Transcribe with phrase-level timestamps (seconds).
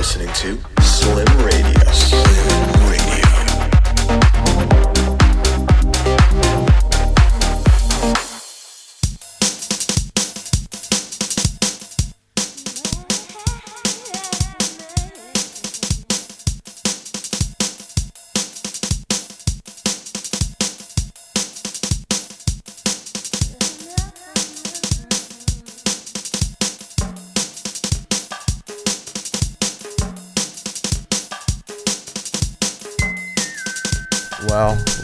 [0.00, 2.79] listening to Slim Radio.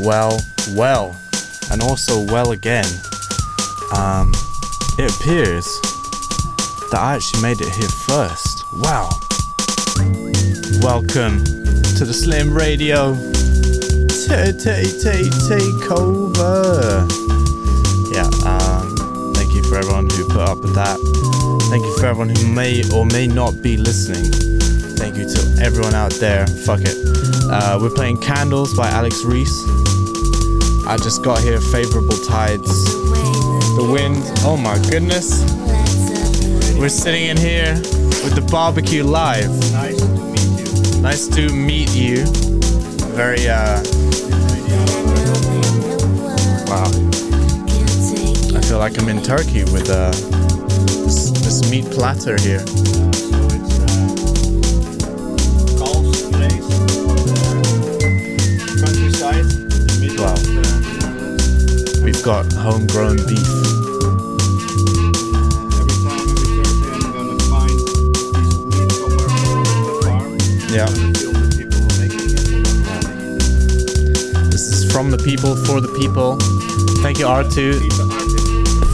[0.06, 0.38] Well,
[0.76, 1.16] well,
[1.72, 2.86] and also well again.
[3.92, 4.30] Um,
[5.02, 5.66] it appears
[6.92, 8.62] that I actually made it here first.
[8.74, 9.10] Wow.
[10.80, 11.42] Welcome
[11.98, 13.16] to the Slim Radio
[14.28, 17.02] ta- ta- ta- takeover.
[18.14, 21.00] Yeah, um, thank you for everyone who put up with that.
[21.68, 24.30] Thank you for everyone who may or may not be listening.
[24.94, 26.46] Thank you to everyone out there.
[26.46, 26.96] Fuck it.
[27.50, 29.75] Uh, we're playing Candles by Alex Reece.
[30.88, 32.84] I just got here, favorable tides.
[33.74, 35.42] The wind, oh my goodness.
[36.78, 37.74] We're sitting in here
[38.22, 39.50] with the barbecue live.
[39.72, 41.02] Nice to meet you.
[41.02, 42.24] Nice to meet you.
[43.16, 43.82] Very, uh,
[46.68, 46.86] wow.
[48.56, 50.12] I feel like I'm in Turkey with uh,
[51.02, 52.64] this, this meat platter here.
[62.26, 63.46] Got homegrown beef.
[70.74, 70.86] Yeah.
[74.50, 76.36] This is from the people for the people.
[77.00, 77.78] Thank you, R2.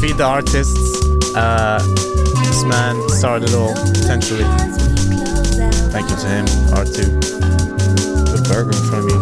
[0.03, 0.77] Feed the artists.
[1.35, 1.79] Uh,
[2.37, 4.45] this man started it all, potentially.
[5.91, 6.45] Thank you to him,
[6.77, 8.31] R2.
[8.31, 9.22] Put a burger in front of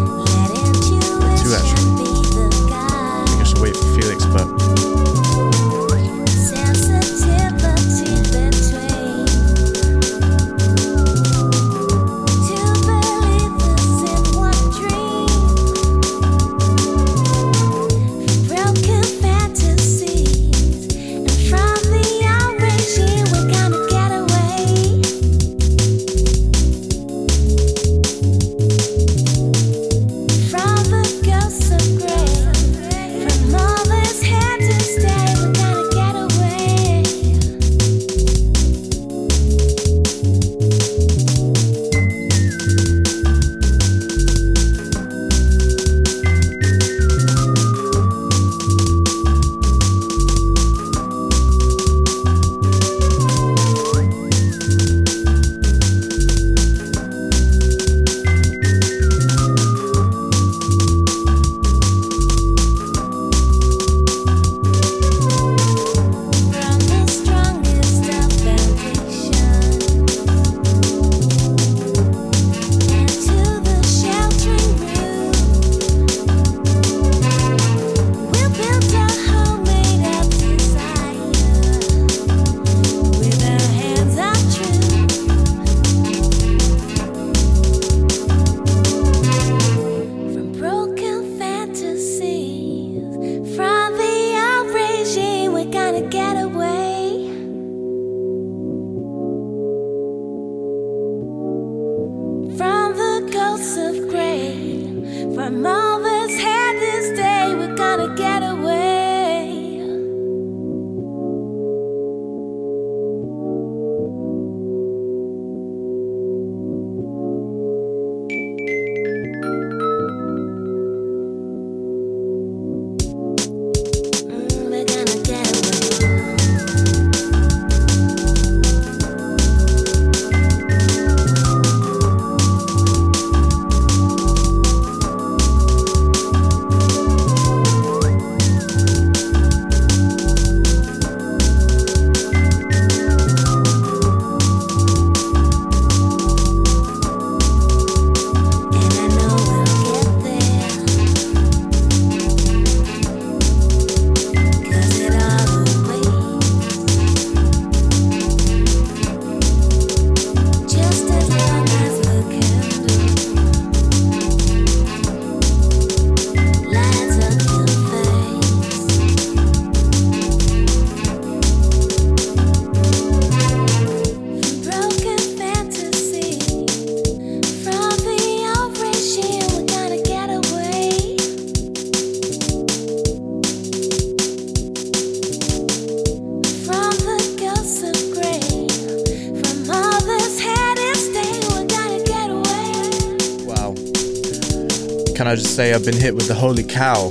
[195.61, 197.09] Say I've been hit with the holy cow.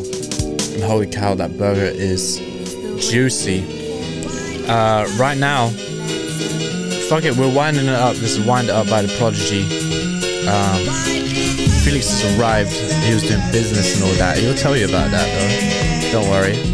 [0.74, 2.38] And holy cow, that burger is
[2.98, 3.60] juicy.
[4.66, 5.68] Uh, right now,
[7.08, 8.16] fuck it, we're winding it up.
[8.16, 9.62] This is Wind Up by The Prodigy.
[10.48, 10.80] Um,
[11.84, 12.72] Felix has arrived.
[12.72, 14.36] He was doing business and all that.
[14.38, 16.20] He'll tell you about that though.
[16.20, 16.69] Don't worry.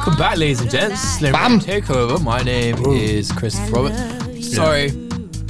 [0.00, 1.00] Welcome back, ladies and gents.
[1.00, 1.60] Slim Bam.
[1.60, 2.22] Takeover.
[2.22, 3.94] My name is Chris Robert.
[4.42, 4.90] Sorry,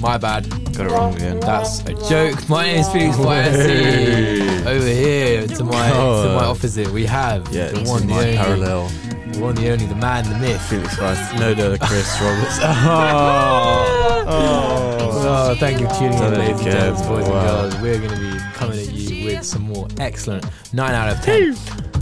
[0.01, 0.49] my bad.
[0.77, 1.41] Got it wrong again.
[1.41, 2.49] That's a joke.
[2.49, 4.67] My name is Felix YSC.
[4.67, 8.19] Over here to my to my opposite, we have Yeah, the one, is the my
[8.25, 8.89] only, parallel.
[8.89, 10.61] the one, the only, the man, the myth.
[10.63, 11.39] Felix Rice.
[11.39, 12.59] No, the Chris Roberts.
[12.63, 14.25] Oh.
[14.27, 15.07] oh.
[15.23, 16.73] Oh, thank you for tuning in, Don't ladies and care.
[16.73, 17.65] gents, boys Wow.
[17.65, 17.83] and girls.
[17.83, 21.55] We're going to be coming at you with some more excellent 9 out of 10.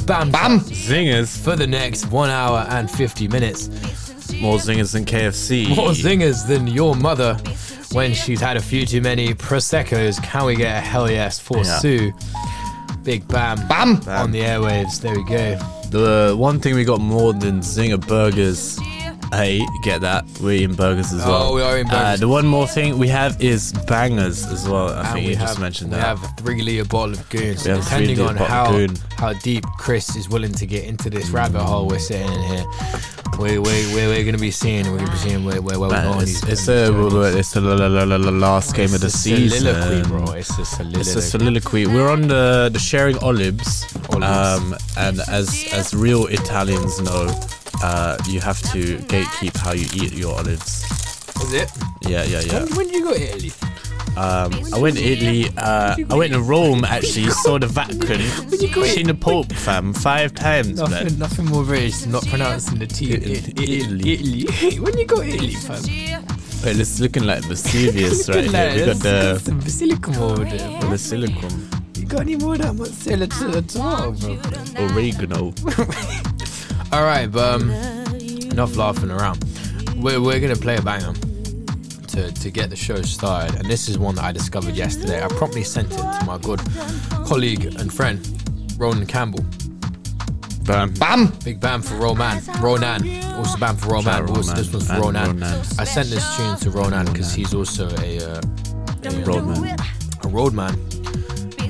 [0.09, 0.61] Bam, Bam!
[0.61, 1.39] Zingers.
[1.39, 3.69] For the next 1 hour and 50 minutes.
[4.41, 5.77] More zingers than KFC.
[5.77, 7.35] More zingers than your mother
[7.93, 10.19] when she's had a few too many Prosecco's.
[10.21, 11.79] Can we get a hell yes for Yeah.
[11.79, 12.13] Sue?
[13.03, 13.67] Big bam.
[13.69, 14.01] Bam!
[14.09, 15.01] On the airwaves.
[15.01, 15.59] There we go.
[15.91, 18.79] The one thing we got more than zinger burgers.
[19.33, 20.25] Hey, get that?
[20.41, 21.51] We're eating burgers as well.
[21.51, 22.21] Oh, we are eating Uh, burgers.
[22.21, 24.89] the one more thing we have is bangers as well.
[24.89, 26.17] I And think we you have, just mentioned we that.
[26.17, 27.57] We have a three litre bottle of goon.
[27.59, 28.87] So depending on how,
[29.19, 32.65] how deep Chris is willing to get into this rabbit hole we're sitting in here,
[33.39, 35.79] we, we, we, we're going to be seeing, we're going to be seeing where, where,
[35.79, 36.21] where we're going.
[36.23, 39.01] it's, these- it's, these a, it's the la- la- la- la- la- last game of
[39.01, 39.61] the It's a season.
[39.75, 40.33] soliloquy, bro.
[40.33, 41.01] It's a soliloquy.
[41.01, 41.87] It's a soliloquy.
[41.87, 44.27] We're on the the sharing olives, Olives.
[44.27, 47.29] um, and as as real Italians know,
[47.83, 50.85] uh, you have to gatekeep how you eat your olives.
[51.45, 51.71] Is it?
[52.03, 52.65] Yeah, yeah, yeah.
[52.65, 53.53] When, when did you go to Italy?
[54.17, 55.49] Um, I went to Italy.
[55.57, 57.31] Uh, I went to Rome actually.
[57.31, 58.21] Saw the Vatican.
[58.87, 60.91] Seen the Pope, fam, five times, man.
[60.91, 63.13] Nothing, nothing more British than not pronouncing the T.
[63.13, 63.37] Italy.
[63.37, 64.13] Italy.
[64.45, 64.81] Italy.
[64.81, 65.83] when you go to Italy, fam?
[66.65, 68.75] Wait, it's looking like Vesuvius right here.
[68.75, 70.81] We got the some basilicum over there.
[70.81, 70.91] bro.
[70.91, 74.85] the silicon You got any more of that mozzarella to the tomato, bro?
[74.85, 75.53] oregano.
[76.91, 77.71] All right, but um,
[78.51, 79.45] enough laughing around.
[79.97, 81.13] We're, we're gonna play a banger
[82.09, 85.23] to, to get the show started, and this is one that I discovered yesterday.
[85.23, 86.61] I promptly sent it to my good
[87.27, 88.27] colleague and friend
[88.79, 89.45] Ronan Campbell.
[90.63, 91.33] Bam, bam.
[91.45, 93.03] Big bam for Roman, Ronan.
[93.35, 94.05] Also bam for Roman.
[94.05, 95.27] Shout also Roman this one's for and Ronan.
[95.27, 95.61] Ronan.
[95.79, 98.41] I sent this tune to Ronan because he's also a uh,
[99.05, 99.77] a, Roadman.
[100.25, 100.75] a roadman,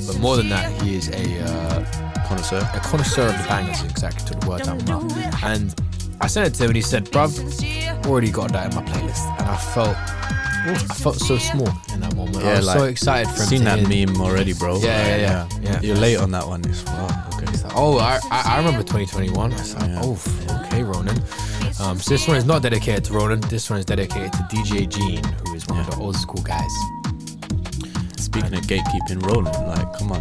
[0.06, 2.70] but more than that, he is a uh, Connoisseur.
[2.74, 5.44] a connoisseur of the bangers, exactly to the word out of my mouth.
[5.44, 5.74] And
[6.20, 9.24] I sent it to him and he said, bruv, already got that in my playlist.
[9.40, 12.36] And I felt I felt so small in that moment.
[12.44, 14.78] I was so excited for him Seen that hear- meme already, bro.
[14.78, 15.80] Yeah, yeah, yeah, yeah.
[15.80, 16.60] You're late on that one.
[16.86, 17.46] Wow, okay.
[17.74, 19.52] Oh, I, I I remember 2021.
[19.52, 20.00] I was like, Yeah.
[20.02, 21.16] oh, okay, Ronan.
[21.80, 23.40] Um, so this one is not dedicated to Ronan.
[23.42, 26.70] This one is dedicated to DJ Gene, who is one of the old school guys.
[28.16, 30.20] Speaking of gatekeeping, Ronan, like, come on,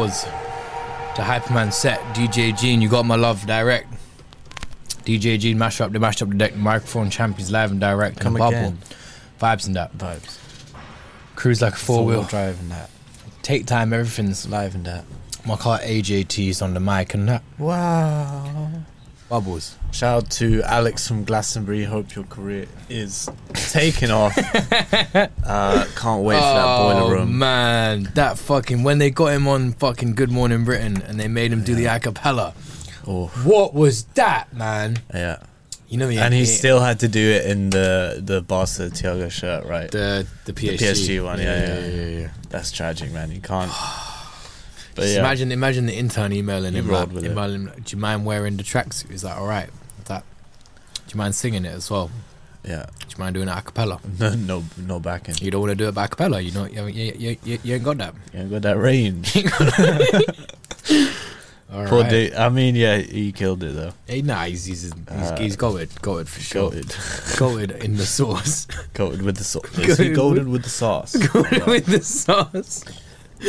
[0.00, 2.00] was the Hyperman set.
[2.14, 3.92] DJ Gene, you got my love direct.
[5.04, 6.56] DJ Gene mash up, they mashed up the deck.
[6.56, 8.18] Microphone champions live and direct.
[8.18, 8.56] Come and bubble.
[8.56, 8.78] again.
[9.38, 9.96] Vibes and that.
[9.98, 10.38] Vibes.
[11.36, 12.22] Cruise like a four wheel.
[12.22, 12.88] drive and that.
[13.42, 15.04] Take time, everything's Live and that.
[15.44, 17.42] My car AJT's on the mic and that.
[17.58, 18.70] Wow.
[19.28, 19.76] Bubbles.
[19.92, 21.84] Shout out to Alex from Glastonbury.
[21.84, 24.34] Hope your career is taking off.
[25.50, 27.28] uh, can't wait for that boiler room.
[27.28, 31.28] Oh, man, that fucking when they got him on fucking Good Morning Britain and they
[31.28, 32.54] made him do the acapella.
[33.06, 34.98] Oh, What was that, man?
[35.12, 35.38] yeah.
[35.88, 36.18] You know me.
[36.18, 39.90] And he still had to do it in the the Barca Tiago shirt, right?
[39.90, 41.86] the the PSG, PSG one, yeah, yeah.
[41.86, 42.28] yeah, yeah.
[42.48, 43.32] That's tragic, man.
[43.32, 43.72] You can't.
[44.94, 46.88] But Just yeah, imagine, imagine the intern emailing him.
[46.88, 47.30] rolled Like, with it.
[47.30, 49.12] emailing him, Do you mind wearing the tracksuit?
[49.12, 49.70] Is that all right.
[50.06, 50.24] That.
[50.94, 52.10] Do you mind singing it as well?
[52.64, 52.86] Yeah.
[53.00, 54.00] Do you mind doing it a cappella?
[54.18, 55.34] No, no, no backing.
[55.40, 56.40] You don't want to do it by cappella.
[56.40, 58.14] You know, you, you, you, you, ain't got that.
[58.34, 59.36] You ain't got that range.
[61.72, 62.10] All Poor right.
[62.10, 62.34] dude.
[62.34, 63.92] I mean, yeah, he killed it though.
[64.08, 66.70] Hey, nah, he's he's he's, Uh, he's goated, goated for sure.
[66.72, 66.86] Goated,
[67.38, 68.66] Goated in the sauce.
[68.92, 69.78] goated with the sauce.
[69.78, 71.14] Is he Goated goated with the sauce?
[71.14, 72.84] goated with the sauce.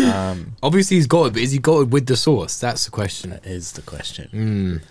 [0.04, 2.60] um, Obviously, he's goated, but is he goated with the sauce?
[2.60, 3.32] That's the question.
[3.32, 4.30] that is the question.
[4.32, 4.82] Mm.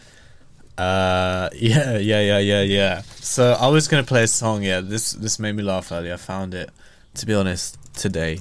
[0.78, 3.02] Uh, yeah, yeah, yeah, yeah, yeah.
[3.16, 4.62] So I was gonna play a song.
[4.62, 6.14] Yeah, this this made me laugh earlier.
[6.14, 6.70] I found it,
[7.14, 8.40] to be honest, today.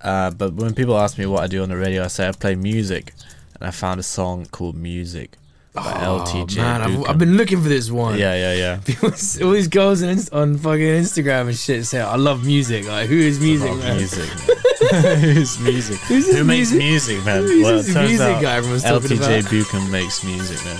[0.00, 2.32] Uh, but when people ask me what I do on the radio, I say I
[2.32, 3.14] play music,
[3.58, 5.36] and I found a song called "Music"
[5.74, 6.58] by LTJ.
[6.58, 8.18] Oh, man, I've, I've been looking for this one.
[8.18, 8.76] Yeah, yeah, yeah.
[8.84, 9.10] People,
[9.44, 13.16] all these girls on, on fucking Instagram and shit say, "I love music." Like, who
[13.16, 13.96] is music, man?
[13.96, 14.28] music.
[14.86, 15.98] Who's music?
[16.00, 17.42] Who's Who makes music- music, man?
[17.42, 19.50] who's well, this music out guy everyone's talking LTJ about?
[19.50, 20.78] Bukem makes music, man.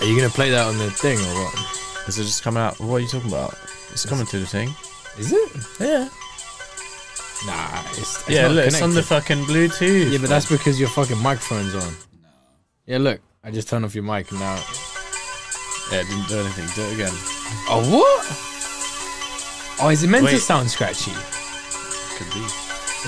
[0.00, 2.08] Are you gonna play that on the thing or what?
[2.08, 2.80] Is it just coming out?
[2.80, 3.54] What are you talking about?
[3.92, 4.74] It's coming to the thing.
[5.18, 5.50] Is it?
[5.78, 6.08] Yeah.
[7.46, 9.44] Nah, it's, it's yeah, look, it's on the connected.
[9.44, 10.12] fucking Bluetooth.
[10.12, 11.92] Yeah, but that's because your fucking microphone's on.
[12.86, 14.62] Yeah, look, I just turned off your mic and now.
[15.90, 16.66] Yeah, it didn't do anything.
[16.74, 17.12] Do it again.
[17.68, 18.26] Oh what?
[19.84, 21.12] Oh, is it meant to sound scratchy?
[22.16, 22.40] Could be.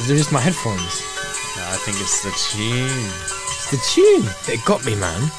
[0.01, 1.03] Is it just my headphones?
[1.57, 3.11] No, I think it's the tune.
[3.55, 4.53] It's the tune.
[4.53, 5.31] It got me, man.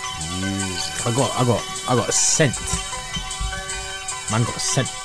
[0.42, 1.08] Music.
[1.08, 2.56] I got, I got, I got a scent.
[4.32, 5.05] Man got a scent.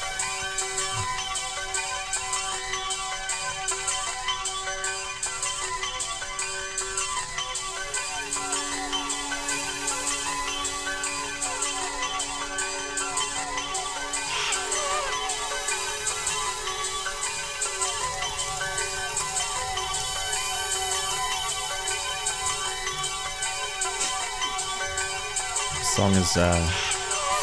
[26.30, 26.66] Is uh,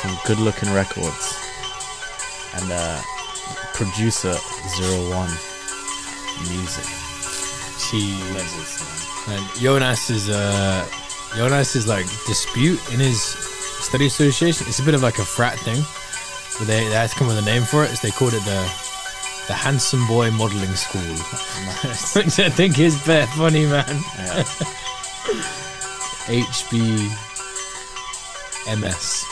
[0.01, 1.35] from Good Looking Records
[2.55, 3.01] and uh,
[3.73, 4.33] producer
[4.75, 5.29] Zero One
[6.49, 6.85] Music.
[7.87, 9.27] Jeez.
[9.29, 10.85] And Jonas is uh
[11.35, 14.67] Jonas is like dispute in his study association.
[14.67, 15.83] It's a bit of like a frat thing.
[16.57, 17.89] But they, they had to come with a name for it.
[17.89, 18.61] So they called it the
[19.47, 21.01] the Handsome Boy Modeling School.
[21.83, 22.15] Nice.
[22.15, 24.01] Which I think is bare funny, man.
[24.17, 24.43] Yeah.
[26.27, 27.26] HB
[28.67, 29.25] MS.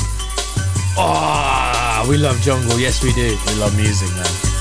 [0.97, 2.79] Ah, we love jungle.
[2.79, 3.37] Yes, we do.
[3.47, 4.54] We love music, man.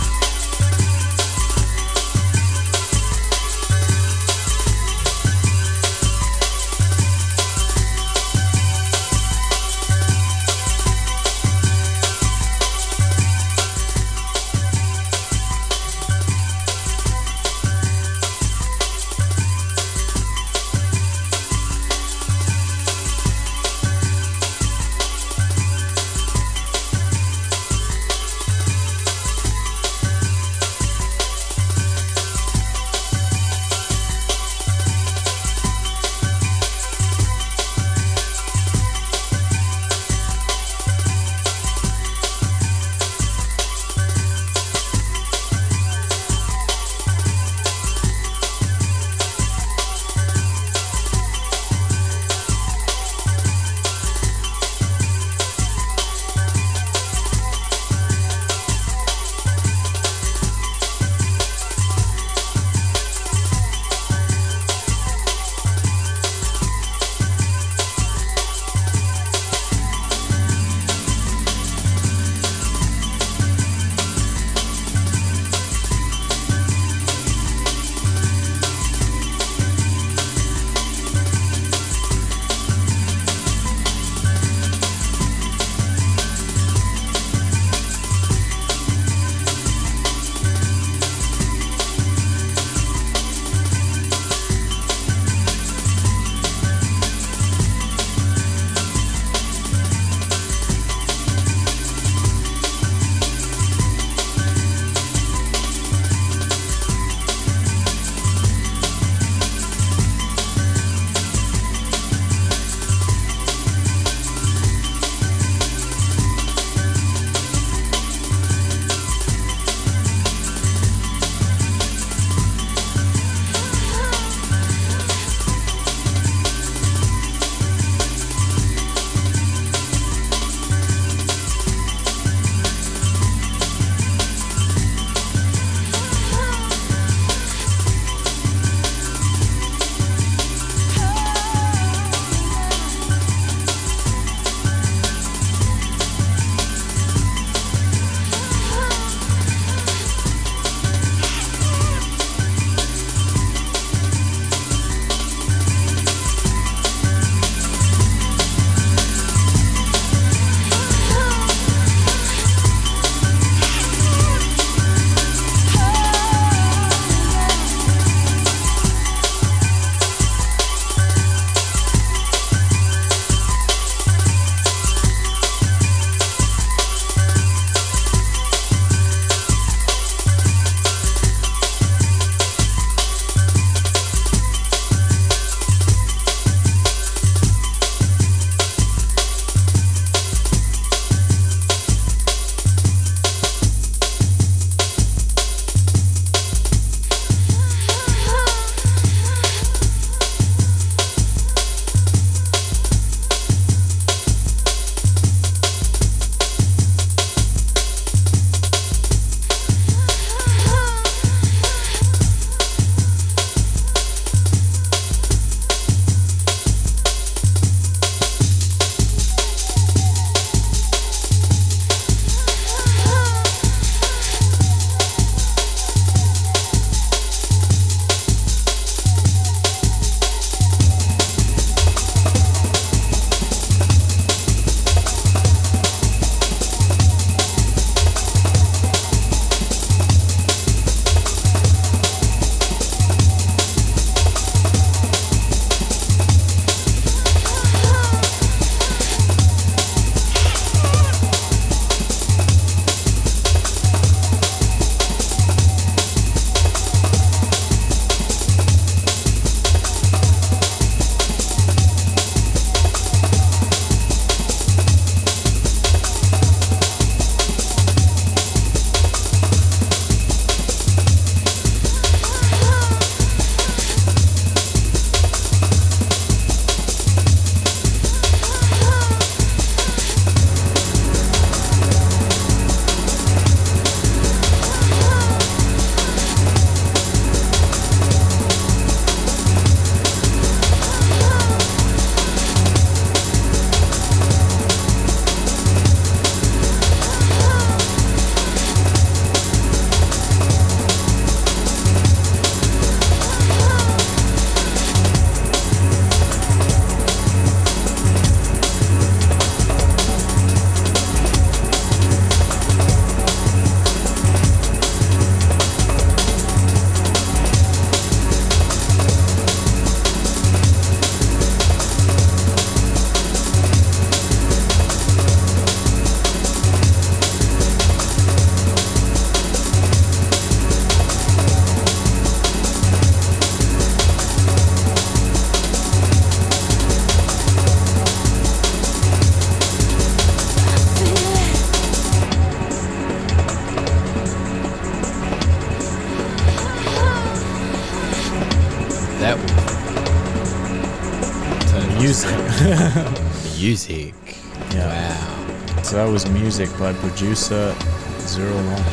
[356.56, 357.74] Music by producer
[358.20, 358.84] Zero One.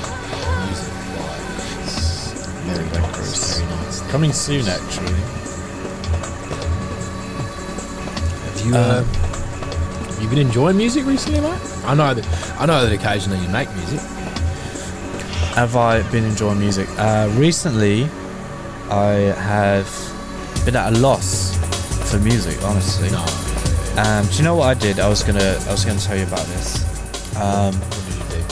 [0.65, 2.33] Music wise.
[2.65, 3.19] Very Records.
[3.19, 3.59] nice.
[3.59, 4.11] Very nice.
[4.11, 5.13] Coming soon, actually.
[8.47, 11.61] Have you uh, you been enjoying music recently, mate?
[11.85, 13.99] I know that I know that occasionally you make music.
[15.53, 16.89] Have I been enjoying music?
[16.97, 18.05] Uh, recently,
[18.89, 19.85] I have
[20.65, 21.55] been at a loss
[22.09, 22.59] for music.
[22.63, 23.11] Honestly.
[23.11, 23.23] No.
[24.01, 24.99] Um, do you know what I did?
[24.99, 26.80] I was gonna I was gonna tell you about this.
[27.41, 28.43] Um, What did you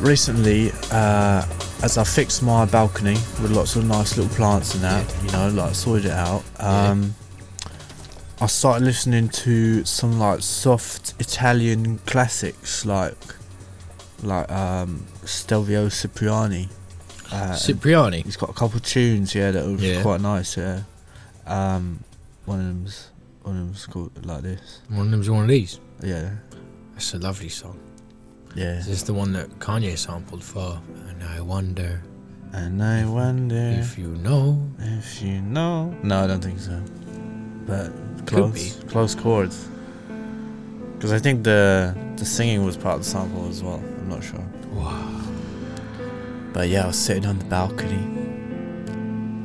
[0.00, 0.04] do?
[0.04, 1.44] recently, uh,
[1.82, 5.48] as I fixed my balcony with lots of nice little plants and that, you know,
[5.50, 6.42] like sorted it out.
[6.58, 7.14] Um,
[8.40, 13.14] I started listening to some like soft Italian classics, like
[14.22, 16.68] like um, Stelvio Cipriani.
[17.32, 18.22] Uh, Cipriani.
[18.22, 20.02] He's got a couple of tunes, yeah, that are Yeah.
[20.02, 20.56] quite nice.
[20.56, 20.82] Yeah,
[21.46, 22.02] um,
[22.46, 23.10] one of them's
[23.42, 24.80] one of them's called like this.
[24.88, 25.78] One of them's one of these.
[26.02, 26.30] Yeah,
[26.94, 27.78] That's a lovely song.
[28.54, 28.78] Yeah.
[28.78, 30.80] Is this the one that Kanye sampled for?
[31.08, 32.02] And I wonder
[32.52, 34.60] And I wonder if you know.
[34.78, 35.94] if you know.
[36.02, 36.80] No, I don't think so.
[37.66, 37.92] But
[38.26, 38.88] close, be.
[38.88, 39.68] close chords.
[40.94, 43.76] Because I think the the singing was part of the sample as well.
[43.98, 44.44] I'm not sure.
[44.72, 45.22] Wow.
[46.52, 48.04] But yeah, I was sitting on the balcony,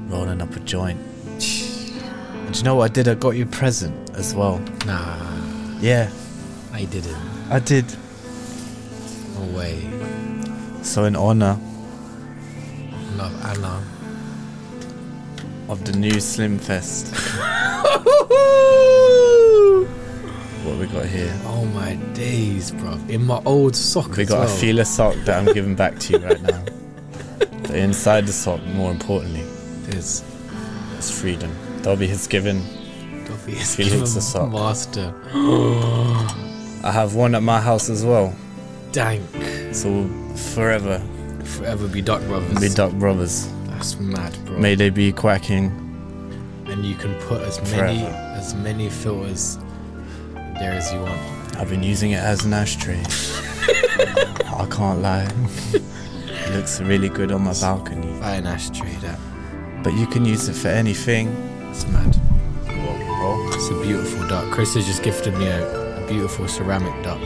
[0.09, 0.99] rolling up a joint.
[2.45, 3.07] And do you know what I did?
[3.07, 4.59] I got you a present as well.
[4.85, 5.17] Nah,
[5.81, 6.11] Yeah,
[6.71, 7.17] I didn't.
[7.49, 7.85] I did.
[9.35, 9.79] No way.
[10.83, 11.57] So in honor
[13.17, 13.81] Love Anna.
[15.69, 17.13] of the new Slim Fest,
[20.63, 21.33] what we got here?
[21.45, 22.93] Oh my days, bro.
[23.09, 24.47] In my old sock We got well.
[24.47, 26.63] a feeler sock that I'm giving back to you right now.
[27.65, 29.41] But inside the sock, more importantly,
[29.97, 30.23] is
[30.99, 31.51] is freedom.
[31.81, 32.61] Dobby has given.
[33.25, 34.51] Duffy has Felix given the sock.
[34.51, 35.13] master.
[36.87, 38.35] I have one at my house as well.
[38.95, 39.21] Dank.
[39.75, 40.07] So
[40.53, 40.99] forever
[41.43, 42.59] Forever be Duck Brothers.
[42.61, 43.49] be Duck Brothers.
[43.67, 44.57] That's mad, bro.
[44.57, 45.65] May they be quacking.
[46.67, 48.03] and you can put as many
[48.39, 49.57] as many filters
[50.33, 51.57] there as you want.
[51.57, 53.03] I've been using it as an ashtray.
[54.63, 55.27] I can't lie.
[55.73, 58.17] It looks really good on my balcony.
[58.21, 59.19] Buy an ashtray that.
[59.83, 61.27] But you can use it for anything.
[61.69, 62.15] It's mad.
[63.53, 64.51] It's a beautiful duck.
[64.53, 67.21] Chris has just gifted me a, a beautiful ceramic duck.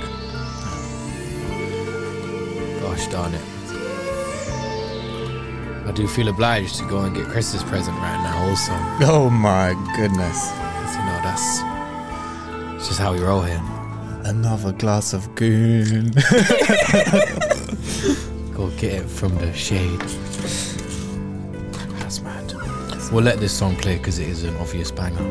[2.99, 3.41] Gosh darn it.
[5.87, 8.73] I do feel obliged to go and get Chris's present right now also.
[9.09, 10.51] Oh my goodness.
[10.51, 11.61] you know, that's
[12.75, 13.61] it's just how we roll here.
[14.25, 16.11] Another glass of goon.
[18.53, 20.01] Go get it from the shade.
[21.99, 22.51] That's mad.
[23.13, 25.23] We'll let this song play because it is an obvious banger.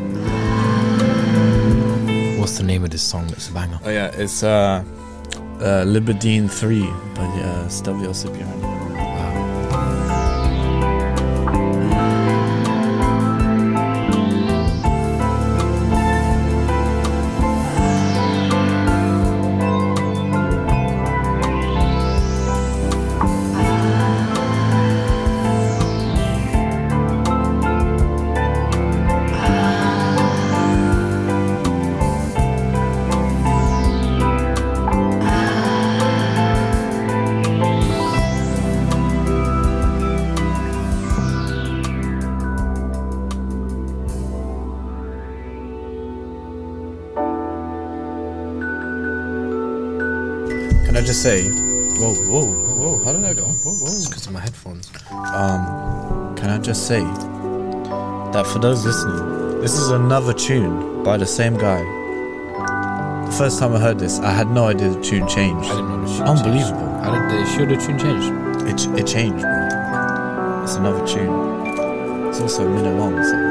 [2.40, 3.78] What's the name of this song that's a banger?
[3.84, 4.82] Oh yeah, it's uh,
[5.60, 6.80] uh Liberdine 3
[7.14, 8.87] by uh, Stelvio Cipriani.
[58.38, 61.80] That for those listening, this is another tune by the same guy.
[63.26, 65.68] The first time I heard this, I had no idea the tune changed.
[65.68, 66.78] I didn't know the tune Unbelievable.
[66.78, 67.04] changed.
[67.04, 68.24] How did the should the tune change?
[68.70, 70.62] It, it changed, bro.
[70.62, 72.28] It's another tune.
[72.28, 73.47] It's also a minute long, so.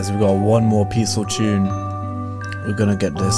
[0.00, 1.66] Guys, we've got one more peaceful tune.
[2.64, 3.36] We're gonna get this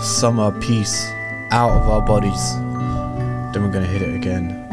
[0.00, 1.06] summer peace
[1.50, 2.54] out of our bodies.
[3.52, 4.66] Then we're gonna hit it again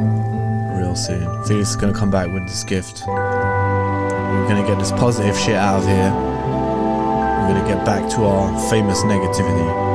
[0.78, 1.44] real soon.
[1.44, 3.04] Felix is gonna come back with this gift.
[3.06, 6.14] We're gonna get this positive shit out of here.
[6.14, 9.89] We're gonna get back to our famous negativity.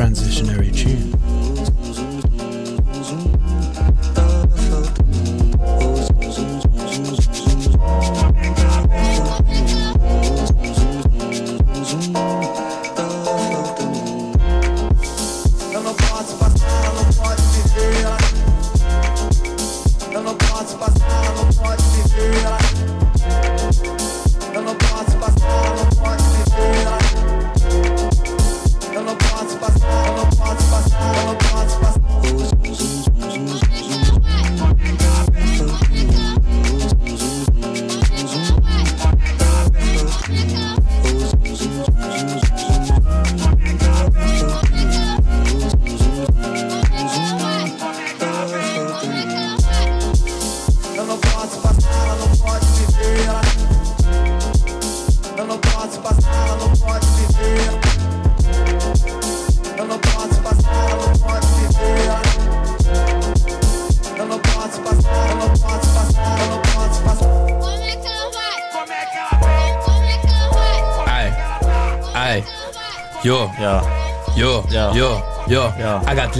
[0.00, 1.19] Transitionary tune.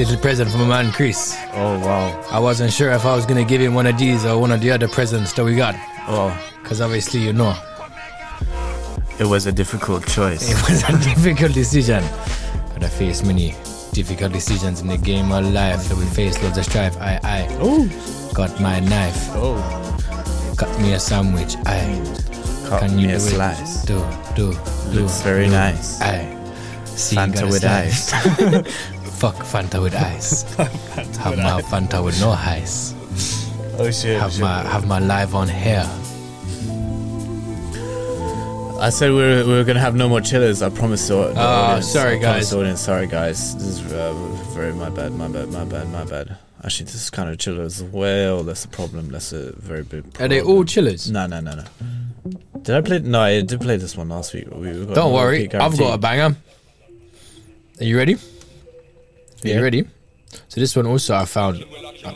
[0.00, 1.36] Little present from my man Chris.
[1.52, 2.26] Oh wow.
[2.30, 4.60] I wasn't sure if I was gonna give him one of these or one of
[4.62, 5.74] the other presents that we got,
[6.08, 6.32] Oh,
[6.64, 7.54] cause obviously you know
[9.18, 10.48] it was a difficult choice.
[10.50, 12.02] it was a difficult decision.
[12.72, 13.54] But I faced many
[13.92, 16.96] difficult decisions in the game of life that we faced loads of strife.
[16.98, 17.84] I, I Oh.
[18.34, 19.60] got my knife, Oh.
[20.56, 21.56] cut me a sandwich.
[21.66, 22.00] I
[22.68, 23.84] Cut can me you a do slice.
[23.84, 23.98] Do,
[24.36, 24.52] do,
[24.92, 25.00] do.
[25.00, 25.50] Looks very do.
[25.52, 26.00] nice.
[26.00, 26.36] I.
[26.86, 28.12] See, you Fanta got a with slice.
[29.20, 30.44] Fuck Fanta with ice.
[30.54, 32.94] have my Fanta with no ice.
[33.78, 34.18] Oh shit.
[34.18, 35.84] Have my have my live on hair.
[38.80, 40.62] I said we were, we were gonna have no more chillers.
[40.62, 41.92] I promised the, the audience.
[41.92, 42.54] sorry, I guys.
[42.54, 42.80] audience.
[42.80, 43.54] Sorry guys.
[43.56, 44.14] This is uh,
[44.54, 45.12] very my bad.
[45.12, 45.50] My bad.
[45.50, 45.90] My bad.
[45.90, 46.38] My bad.
[46.64, 48.42] Actually, this is kind of chillers as well.
[48.42, 49.10] That's a problem.
[49.10, 50.18] That's a very big.
[50.18, 51.10] Are they all chillers?
[51.10, 51.64] No, no, no, no.
[52.62, 53.00] Did I play?
[53.00, 54.46] No, I did play this one last week.
[54.50, 56.34] We, Don't worry, I've got a banger.
[57.80, 58.16] Are you ready?
[59.42, 59.56] Yeah.
[59.56, 59.84] you ready?
[60.48, 61.64] So this one also I found.
[62.04, 62.12] uh,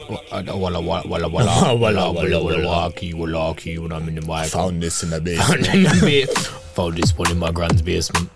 [0.56, 4.50] Walla walla walla walla walla walla walla walkie walkie when I'm in the mic.
[4.50, 5.40] Found this in the base.
[5.46, 6.40] Found in the ba-
[6.74, 8.30] Found this one in my grand's basement.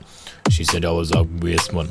[0.51, 1.91] She said I was a basement.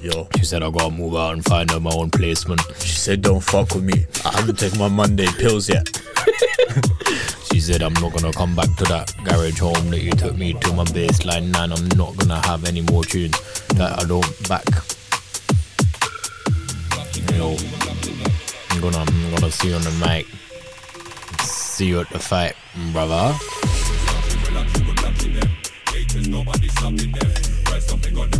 [0.00, 2.62] Yo, She said I gotta move out and find out my own placement.
[2.80, 4.06] she said, "Don't fuck with me.
[4.24, 5.86] I haven't taken my Monday pills yet."
[7.52, 10.54] She said I'm not gonna come back to that garage home that you took me
[10.54, 11.72] to my baseline nine.
[11.72, 13.36] I'm not gonna have any more tunes
[13.74, 14.64] that I don't back.
[17.40, 20.26] You I'm gonna I'm gonna see you on the mic.
[21.42, 22.54] See you at the fight,
[22.92, 23.34] brother.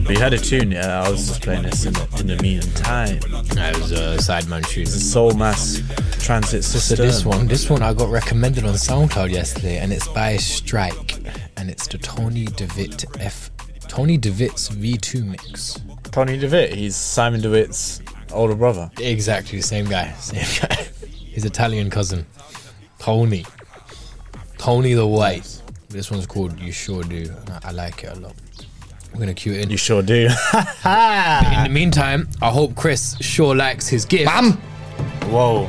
[0.04, 0.72] But you had a tune.
[0.72, 3.20] Yeah, I was just playing this in the, in the meantime.
[3.54, 4.84] That was uh, a sideman tune.
[4.84, 5.80] Soul Mass
[6.18, 7.06] Transit So System.
[7.06, 11.16] this one, this one I got recommended on SoundCloud yesterday, and it's by Strike,
[11.56, 13.50] and it's the Tony De Vit F,
[13.88, 15.80] Tony De Vit's V2 mix.
[16.10, 16.74] Tony De Vit.
[16.74, 18.90] He's Simon DeWitt's older brother.
[18.98, 20.74] Exactly the same guy, same guy.
[21.32, 22.26] His Italian cousin,
[22.98, 23.44] Tony.
[24.58, 25.62] Tony the White.
[25.88, 27.34] This one's called You Sure Do.
[27.48, 28.34] I, I like it a lot.
[29.12, 29.70] We're gonna cue it in.
[29.70, 30.28] You sure do.
[30.54, 34.26] In the meantime, I hope Chris sure likes his gift.
[34.26, 34.52] Bam!
[35.32, 35.68] Whoa.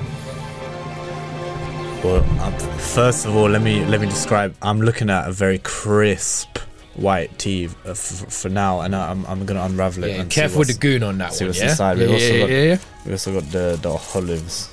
[2.03, 4.55] Well, um, first of all, let me let me describe.
[4.62, 6.59] I'm looking at a very crisp
[6.96, 10.10] white tee f- f- for now, and I- I'm I'm gonna unravel it.
[10.12, 11.50] Yeah, and careful with the goon on that see one.
[11.50, 11.70] what's Yeah?
[11.70, 11.98] inside.
[12.00, 12.78] Yeah, We also yeah, got- yeah, yeah.
[13.06, 14.70] We also got the the olives.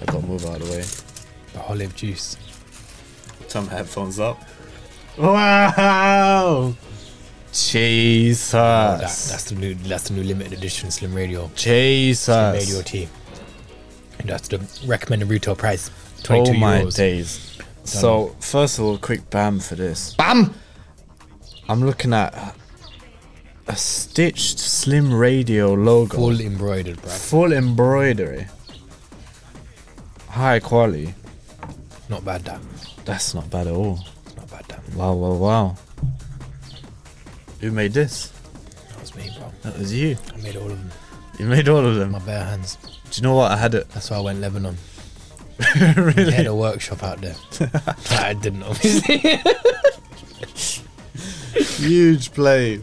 [0.00, 0.84] I gotta move out of the way.
[1.52, 2.36] The olive juice.
[3.48, 4.40] Turn my headphones up.
[5.18, 6.74] Wow!
[7.52, 8.54] Jesus.
[8.54, 9.74] Oh, that, that's the new.
[9.74, 11.50] That's the new limited edition Slim Radio.
[11.56, 12.24] Jesus.
[12.24, 13.08] Slim Radio tea.
[14.20, 15.90] And that's the recommended retail price.
[16.22, 16.94] Twenty Oh two my euros.
[16.96, 17.58] days.
[17.84, 20.14] So first of all, quick bam for this.
[20.14, 20.54] Bam.
[21.70, 22.56] I'm looking at
[23.68, 26.16] a stitched Slim Radio logo.
[26.16, 27.28] Full embroidered, bruv.
[27.30, 28.48] Full embroidery.
[30.30, 31.14] High quality.
[32.08, 32.60] Not bad, that.
[33.04, 34.00] That's not bad at all.
[34.36, 34.94] Not bad, that.
[34.96, 35.76] Wow, wow, wow.
[37.60, 38.32] Who made this?
[38.88, 39.52] That was me, bro.
[39.62, 40.16] That was you.
[40.34, 40.90] I made all of them.
[41.38, 42.10] You made all of them.
[42.10, 42.78] My bare hands.
[42.82, 43.52] Do you know what?
[43.52, 43.88] I had it.
[43.90, 44.76] That's why I went Lebanon.
[45.80, 46.24] really?
[46.24, 47.36] They had a workshop out there.
[48.10, 49.40] I didn't, obviously.
[51.76, 52.80] Huge play.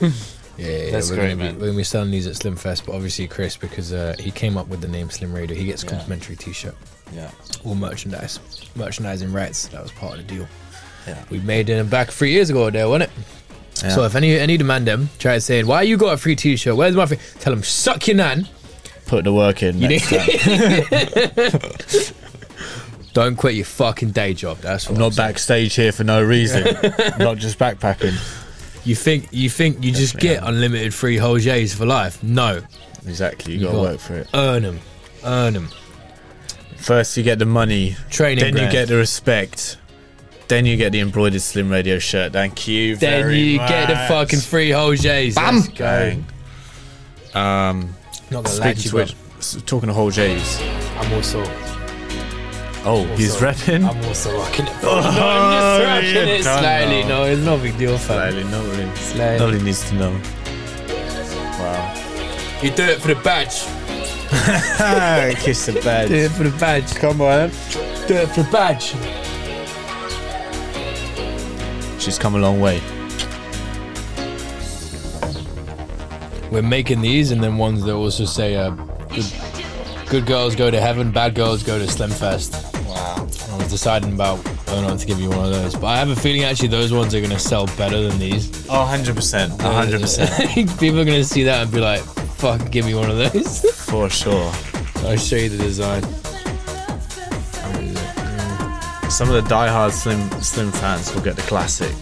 [0.58, 1.54] Yeah, yeah, That's we're great, gonna be- man.
[1.60, 4.68] We're gonna be selling these at Slimfest, but obviously Chris, because uh, he came up
[4.68, 5.90] with the name Slim Radio, he gets Yeah.
[5.90, 6.74] complimentary T-shirt,
[7.12, 7.30] Yeah.
[7.62, 8.40] all merchandise,
[8.74, 9.68] merchandising rights.
[9.68, 10.48] That was part of the deal.
[11.06, 11.22] Yeah.
[11.28, 13.82] We made it back three years ago, there, wasn't it?
[13.82, 13.90] Yeah.
[13.90, 16.74] So if any any demand them, try saying, "Why you got a free T-shirt?
[16.74, 18.48] Where's my free?" Tell them, "Suck your nan."
[19.04, 19.76] Put the work in.
[19.78, 21.60] You next need- time.
[23.16, 24.58] Don't quit your fucking day job.
[24.58, 25.28] That's what I'm I'm not saying.
[25.30, 26.64] backstage here for no reason.
[27.18, 28.12] not just backpacking.
[28.84, 32.22] You think you think you just Definitely get unlimited free J's for life?
[32.22, 32.60] No,
[33.06, 33.54] Exactly.
[33.54, 34.28] You, You gotta got- work for it.
[34.34, 34.80] earn them,
[35.24, 35.68] earn them.
[36.76, 37.96] First, you get the money.
[38.10, 38.44] Training.
[38.44, 38.72] then you ground.
[38.72, 39.78] get the respect.
[40.48, 42.32] Then you get the embroidered Slim Radio shirt.
[42.34, 42.96] Thank you.
[42.96, 44.08] Then very you get the much.
[44.08, 45.34] fucking free J's.
[45.36, 45.54] Bam.
[45.56, 45.84] Let's go.
[45.84, 46.26] Bang.
[47.34, 47.94] Um,
[48.30, 50.58] Not gonna lie speaking to to you, which, s- talking to whole J's.
[50.58, 50.66] bro.
[50.98, 51.75] I'm also.
[52.88, 53.88] Oh, he's also- repping.
[53.88, 54.72] I'm also rocking it.
[54.80, 54.94] Bro.
[55.00, 57.02] no, I'm just rocking it slightly.
[57.02, 57.08] know.
[57.08, 58.30] No, it's no big deal, fam.
[58.32, 59.38] Slightly, nobody, Slightly.
[59.38, 60.10] nobody needs to know.
[61.58, 61.94] Wow.
[62.62, 63.64] You do it for the badge.
[65.42, 66.08] Kiss the badge.
[66.08, 66.94] Do it for the badge.
[66.94, 67.50] Come on.
[68.06, 68.94] Do it for the badge.
[72.00, 72.80] She's come a long way.
[76.52, 79.26] We're making these and then ones that also say uh, good,
[80.08, 82.75] good girls go to heaven, bad girls go to Slimfest.
[82.96, 85.96] I was deciding about whether or not to give you one of those, but I
[85.98, 88.66] have a feeling actually those ones are gonna sell better than these.
[88.68, 89.58] Oh, 100%.
[89.58, 90.78] 100%.
[90.80, 92.00] People are gonna see that and be like,
[92.36, 94.52] "Fuck, give me one of those." For sure.
[95.04, 96.02] I'll show you the design.
[99.10, 101.94] Some of the diehard Slim Slim fans will get the classic.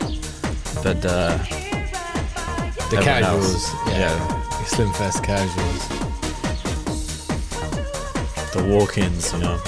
[0.83, 1.39] But uh,
[2.91, 3.99] The casuals, else, yeah.
[3.99, 4.41] yeah.
[4.67, 5.89] Slimfest casuals.
[8.53, 9.59] the walk-ins, you know.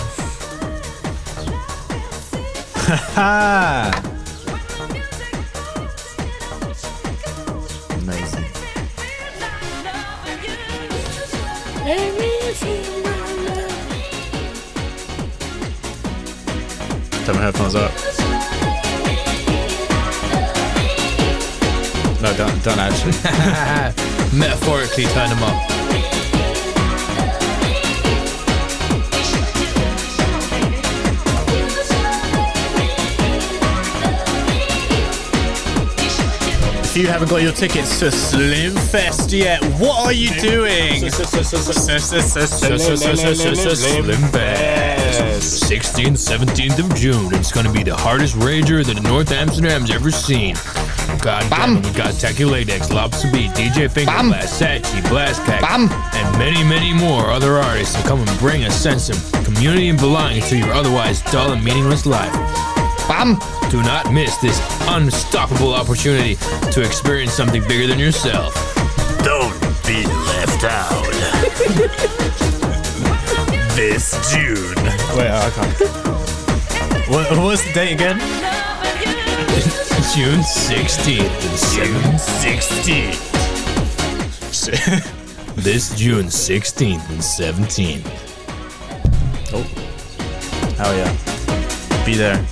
[2.86, 3.02] Amazing.
[17.24, 17.90] Turn my headphones up.
[22.22, 23.10] No, don't, don't actually.
[24.38, 25.75] Metaphorically turn them up.
[36.96, 41.02] If you haven't got your tickets to Slimfest yet, what are you doing?
[43.92, 44.80] Slimfest.
[45.68, 47.34] 16th, 17th of June.
[47.34, 50.54] It's going to be the hardest rager that North Amsterdam's ever seen.
[51.20, 56.38] God damn it, we got Tecu Latex, Lobster Beat, DJ Fingerblast, Sachi, Blast Pack, and
[56.38, 60.40] many, many more other artists to come and bring a sense of community and belonging
[60.44, 62.32] to your otherwise dull and meaningless life.
[63.08, 63.38] Bam!
[63.70, 66.36] Do not miss this unstoppable opportunity
[66.72, 68.54] to experience something bigger than yourself.
[69.22, 69.52] Don't
[69.86, 71.04] be left out.
[73.76, 74.74] this June.
[75.16, 75.78] Wait, I can't.
[77.08, 78.18] What, what's the date again?
[80.14, 83.22] June 16th June 16th.
[85.56, 88.04] This June 16th and 17th.
[89.54, 89.64] Oh.
[90.76, 91.10] Hell yeah.
[92.04, 92.46] Be there.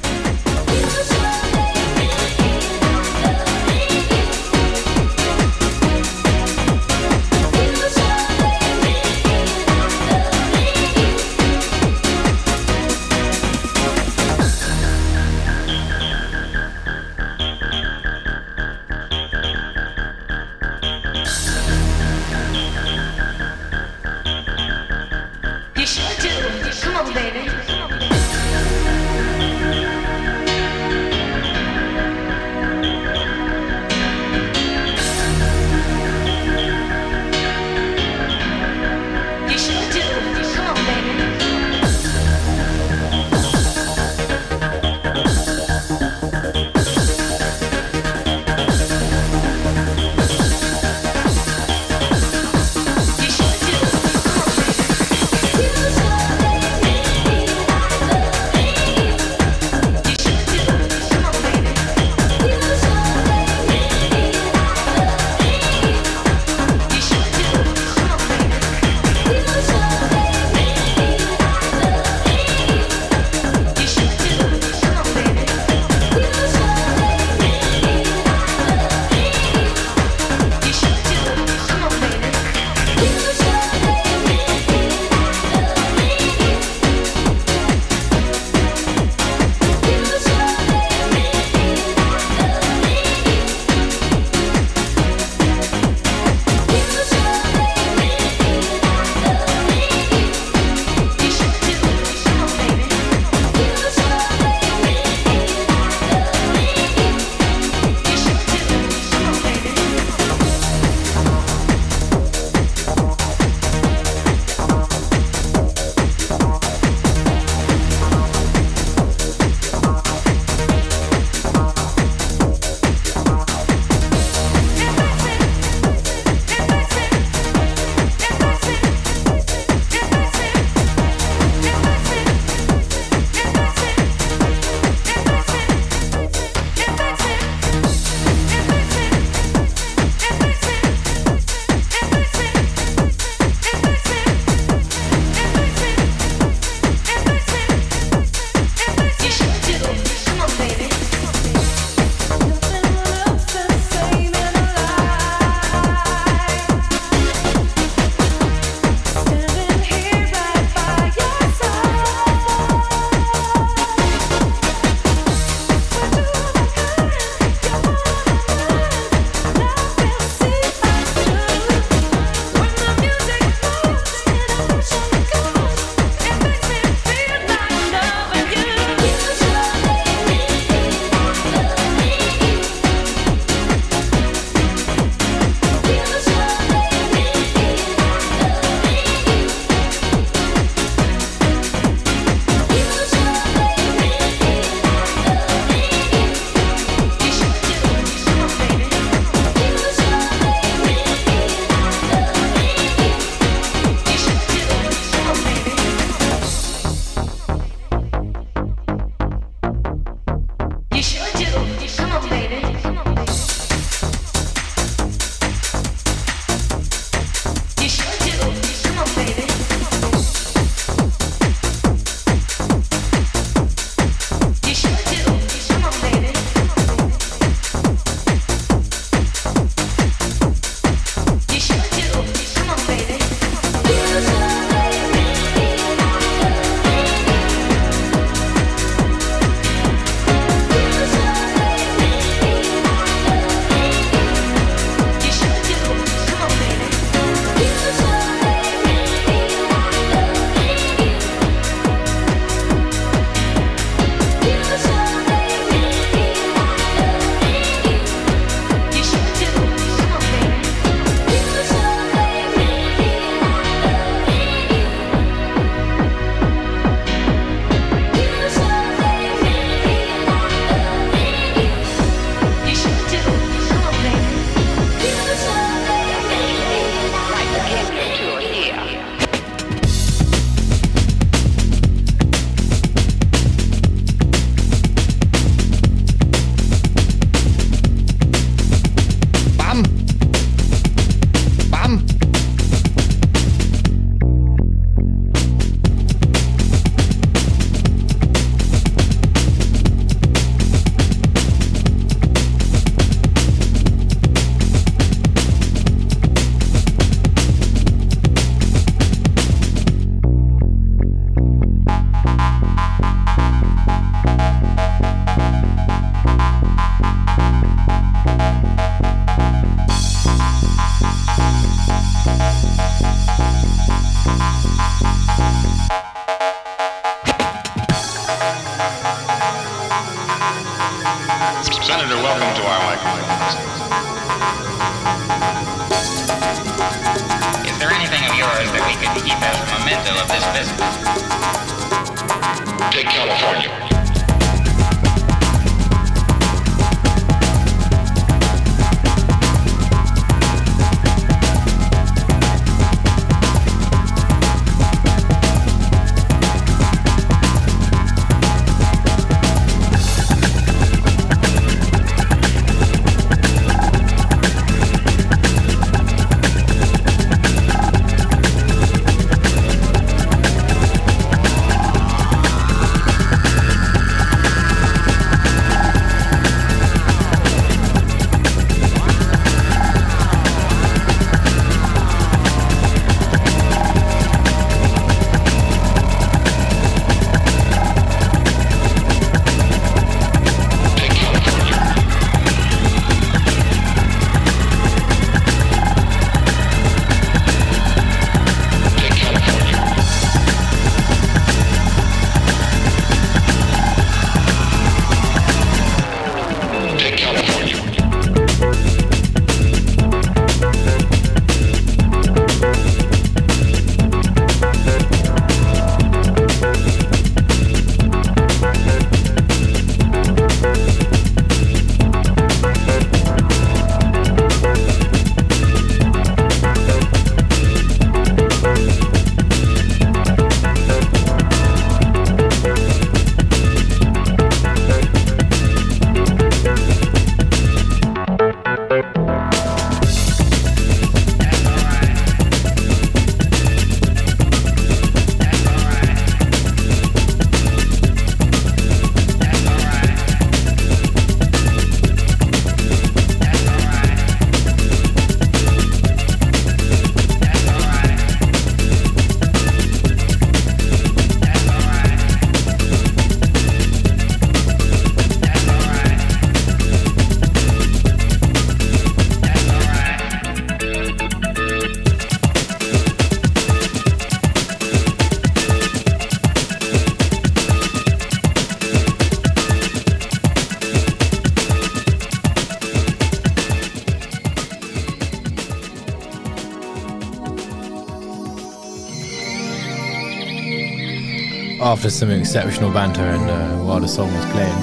[491.95, 494.75] After some exceptional banter and uh, while the song was playing,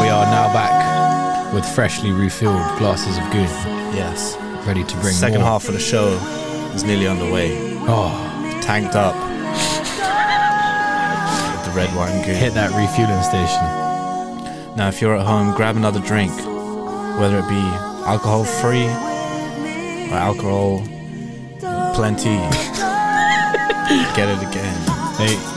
[0.00, 3.48] we are now back with freshly refilled glasses of goon,
[3.92, 4.36] Yes.
[4.68, 5.50] ready to bring Second more.
[5.50, 6.10] half of the show
[6.74, 7.58] is nearly underway.
[7.88, 8.12] Oh,
[8.62, 9.16] Tanked up.
[11.56, 12.36] With the red wine goon.
[12.36, 13.66] hit that refueling station.
[14.76, 16.30] Now, if you're at home, grab another drink,
[17.18, 17.60] whether it be
[18.06, 20.82] alcohol free or alcohol
[21.96, 22.36] plenty.
[24.16, 24.93] Get it again.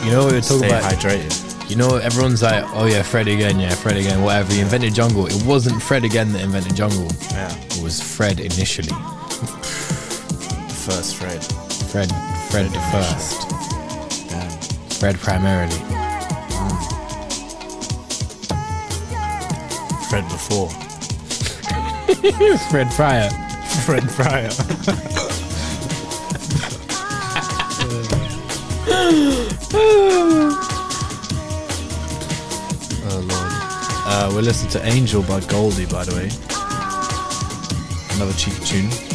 [0.05, 0.84] You know what we were talking Stay about?
[0.93, 1.70] hydrated.
[1.70, 4.53] You know, everyone's like, oh yeah, Fred again, yeah, Fred again, whatever.
[4.53, 5.26] He invented jungle.
[5.28, 7.09] It wasn't Fred again that invented jungle.
[7.32, 7.53] Yeah.
[7.65, 8.93] It was Fred initially.
[10.86, 11.43] First Fred.
[11.91, 12.09] Fred,
[12.49, 13.43] Fred the first.
[14.99, 15.76] Fred primarily.
[20.09, 20.70] Fred before.
[22.72, 23.30] Fred Pryor.
[23.86, 24.51] Fred Pryor.
[34.34, 36.30] We're listening to Angel by Goldie, by the way.
[38.15, 39.07] Another cheeky tune.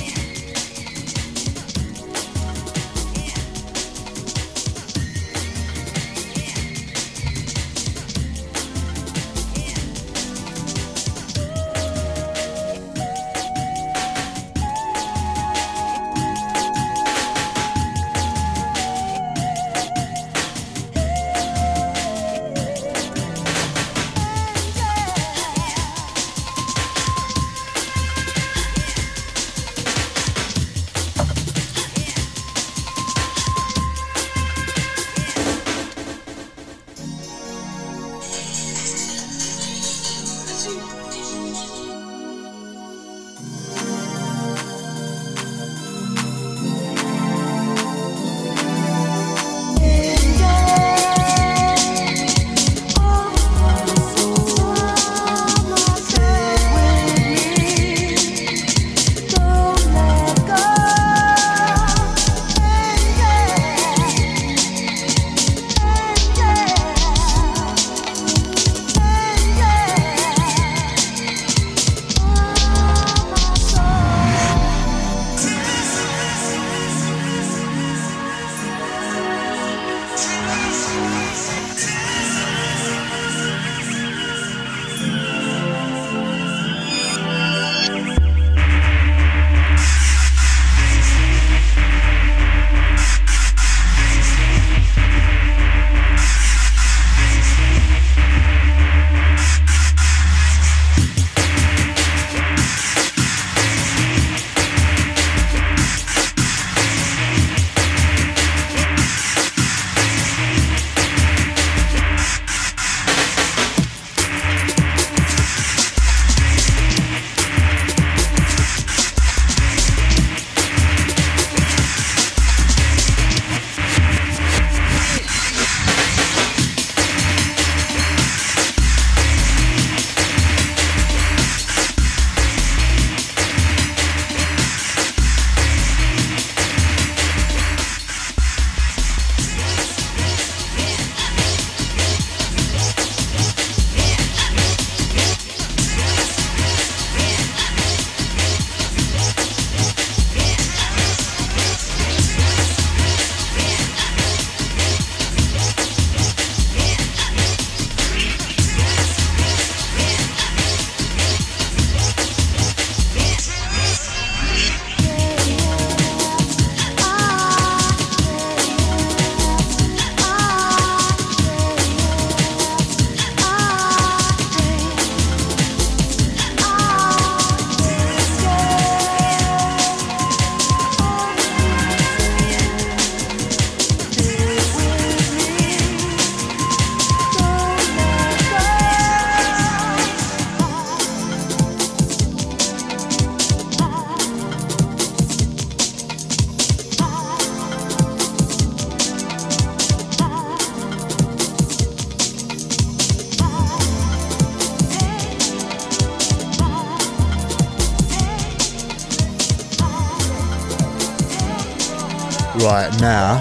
[213.02, 213.34] Now,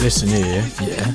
[0.00, 0.64] listen here.
[0.80, 1.12] Yeah.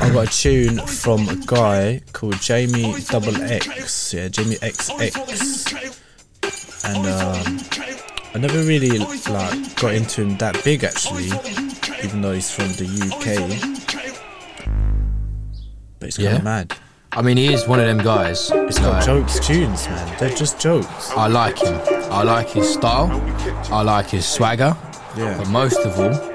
[0.00, 4.12] I got a tune from a guy called Jamie Double X.
[4.12, 5.94] Yeah, Jamie XX.
[6.84, 7.60] And um,
[8.34, 11.30] I never really like got into him that big actually,
[12.02, 13.48] even though he's from the UK.
[16.00, 16.42] But it's kind Yeah.
[16.42, 16.74] mad.
[17.12, 18.50] I mean, he is one of them guys.
[18.52, 20.16] It's got like, jokes tunes, man.
[20.18, 21.10] They're just jokes.
[21.12, 21.80] I like him.
[22.10, 23.08] I like his style.
[23.70, 24.76] I like his swagger.
[25.16, 25.36] Yeah.
[25.38, 26.27] But most of all,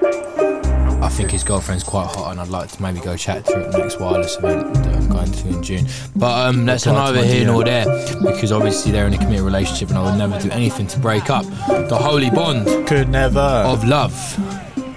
[1.14, 3.72] think his girlfriend's quite hot, and I'd like to maybe go chat to her at
[3.72, 5.86] the next wireless event that I'm going to in June.
[6.16, 7.48] But um, that's Reply to neither here DM.
[7.48, 7.86] nor there,
[8.34, 11.30] because obviously they're in a committed relationship, and I would never do anything to break
[11.30, 11.46] up
[11.90, 13.40] the holy bond Could never.
[13.40, 14.12] of love.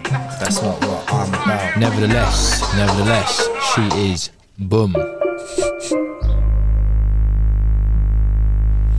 [0.09, 1.79] That's not what I'm about.
[1.79, 4.93] Nevertheless, nevertheless, she is boom.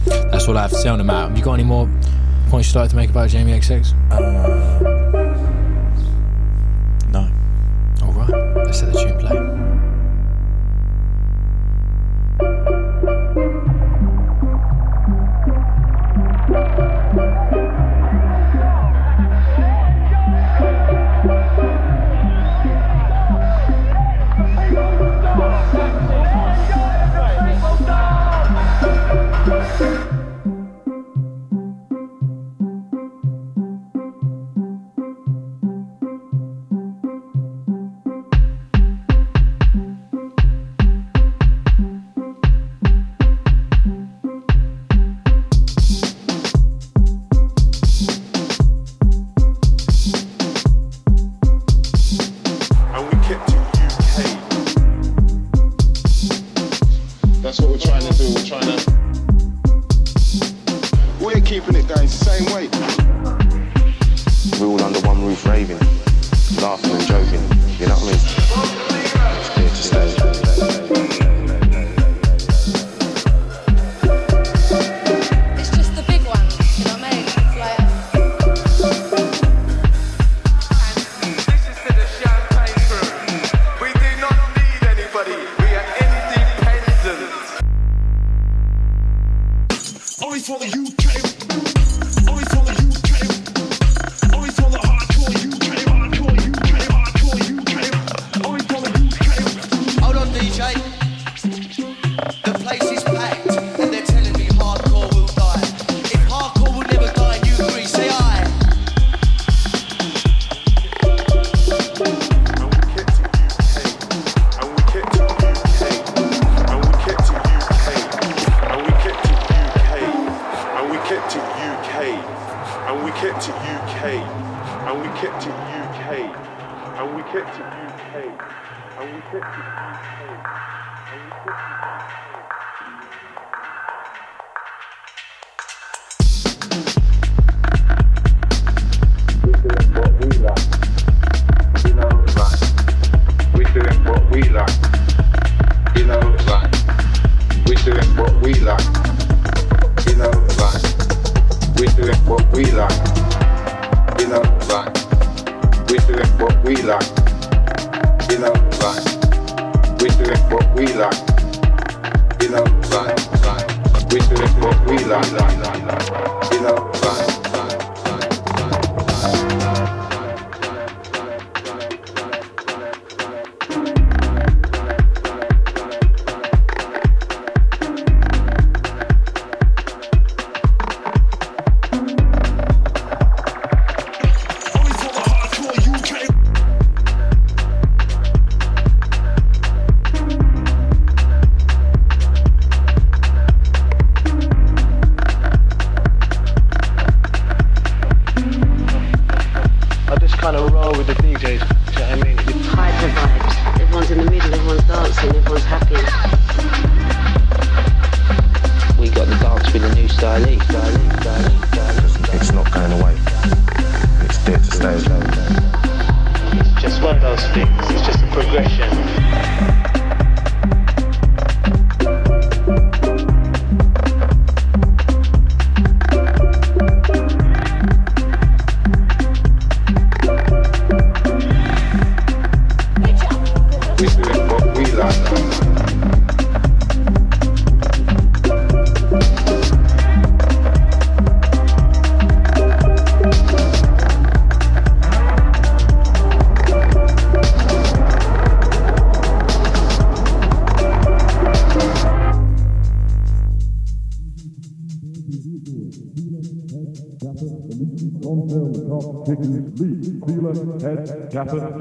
[0.06, 1.30] That's all I have to say on the matter.
[1.30, 1.90] Have you got any more
[2.50, 3.92] points you'd like to make about Jamie XX?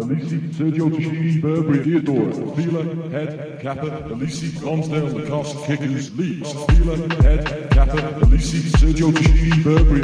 [0.06, 6.96] Kappa, Ellesse, Sergio Tacchini, Burberry, Theodore, Fila, Head, Kappa, Ellesse, Lonsdale, Lacoste, Kickers, Leeds, Fila,
[7.22, 9.10] Head, Kappa, Ellesse, Sergio
[9.64, 10.02] Burberry,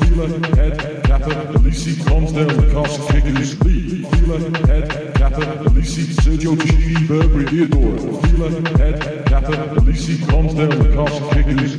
[0.00, 7.44] Fila, Head, Kappa, Ellesse, Lonsdale, Lacoste, Kickers, Leeds, Fila, Head, Kappa, Ellesse, Sergio Tacchini, Burberry,
[7.44, 9.52] Theodore, Fila, Head, Kappa,
[10.32, 11.76] Lonsdale, Lacoste, Kickers,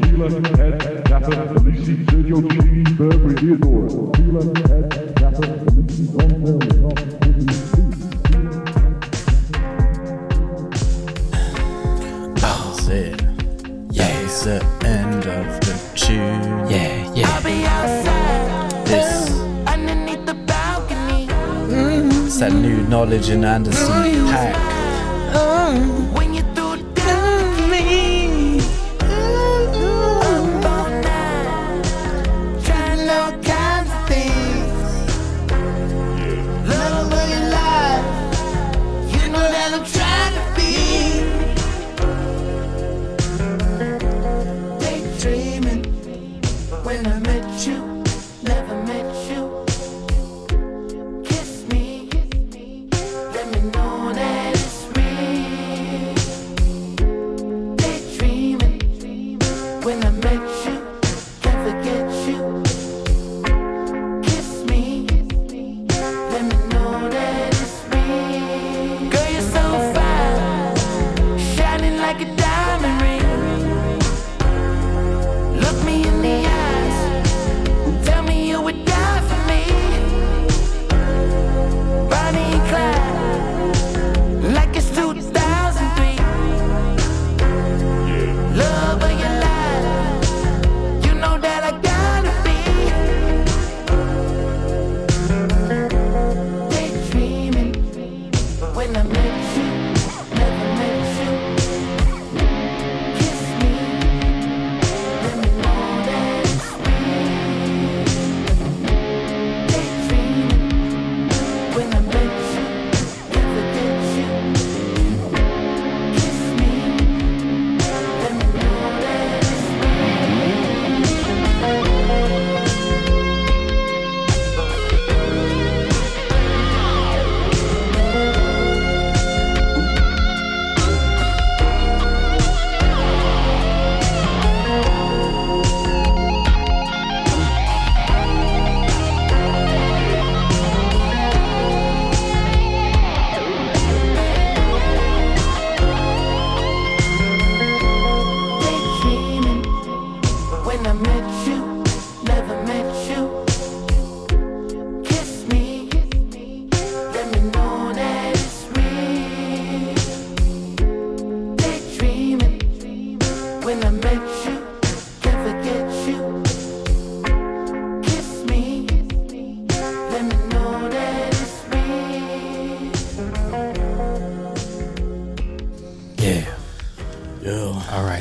[0.00, 7.60] Fila, Head, Kappa, Ellesse, Sergio Tacchini, Burberry, Theodore, Fila, Head, Kappa, Ellesse, Lonsdale, Lacoste, Kickers,
[12.40, 13.20] That's it.
[13.92, 16.68] Yeah, it's the end of the tune.
[16.68, 17.40] Yeah, yeah.
[18.84, 19.30] This.
[19.66, 21.28] Underneath the balcony.
[22.26, 24.54] It's that new knowledge in Anderson .Paak.
[25.34, 26.15] Uh-huh.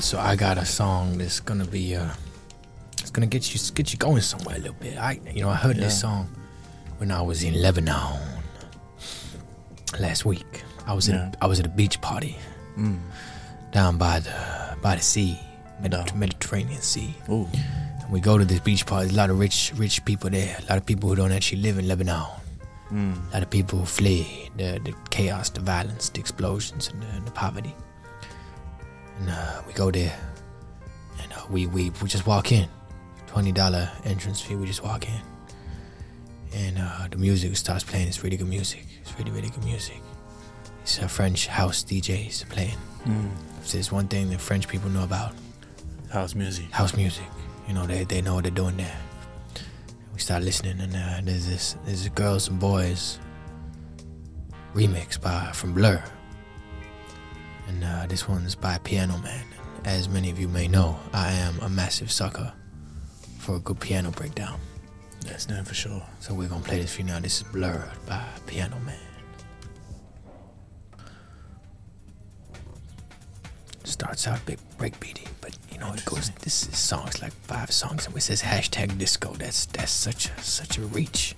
[0.06, 2.10] So I got a song that's gonna be uh,
[3.02, 4.98] it's gonna get you get you going somewhere a little bit.
[4.98, 6.28] I you know I heard this song
[7.00, 8.20] when I was in Lebanon
[10.00, 10.64] last week.
[10.86, 11.16] I was Yeah.
[11.28, 12.38] at a, I was at a beach party
[12.78, 13.00] Mm.
[13.72, 15.40] down by the by the sea,
[15.82, 16.14] Medi-.
[16.16, 17.16] Mediterranean Sea.
[17.30, 17.48] Ooh.
[18.02, 19.06] And we go to this beach party.
[19.08, 20.56] There's a lot of rich rich people there.
[20.60, 22.26] A lot of people who don't actually live in Lebanon.
[22.92, 23.16] Mm.
[23.32, 27.08] A lot of people who flee the, the chaos, the violence, the explosions, and the,
[27.18, 27.74] and the poverty.
[29.20, 30.18] And uh, we go there,
[31.22, 32.68] and uh, we, we we just walk in,
[33.28, 34.56] twenty dollar entrance fee.
[34.56, 35.22] We just walk in,
[36.54, 38.08] and uh, the music starts playing.
[38.08, 38.86] It's really good music.
[39.02, 40.02] It's really really good music.
[40.84, 42.78] It's a French house DJs playing.
[43.06, 43.32] Mm.
[43.62, 45.34] If there's one thing that French people know about,
[46.12, 46.70] House music.
[46.72, 47.26] house music.
[47.68, 48.96] You know, they, they know what they're doing there.
[50.14, 53.20] We start listening, and uh, there's this there's this girls and boys
[54.76, 56.04] remix by from Blur,
[57.68, 59.46] and uh, this one's by Piano Man.
[59.84, 62.52] As many of you may know, I am a massive sucker
[63.40, 64.60] for a good piano breakdown.
[65.26, 66.04] That's known for sure.
[66.20, 67.20] So we're gonna play this for you now.
[67.20, 68.98] This is Blurred by Piano Man.
[73.84, 76.30] Starts out big breakbeaty, but you know it goes.
[76.42, 79.34] This is songs like five songs, and it says hashtag disco.
[79.34, 81.36] That's that's such a such a reach.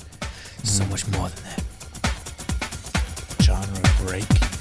[0.64, 1.64] So much more than that.
[3.42, 4.57] Genre break.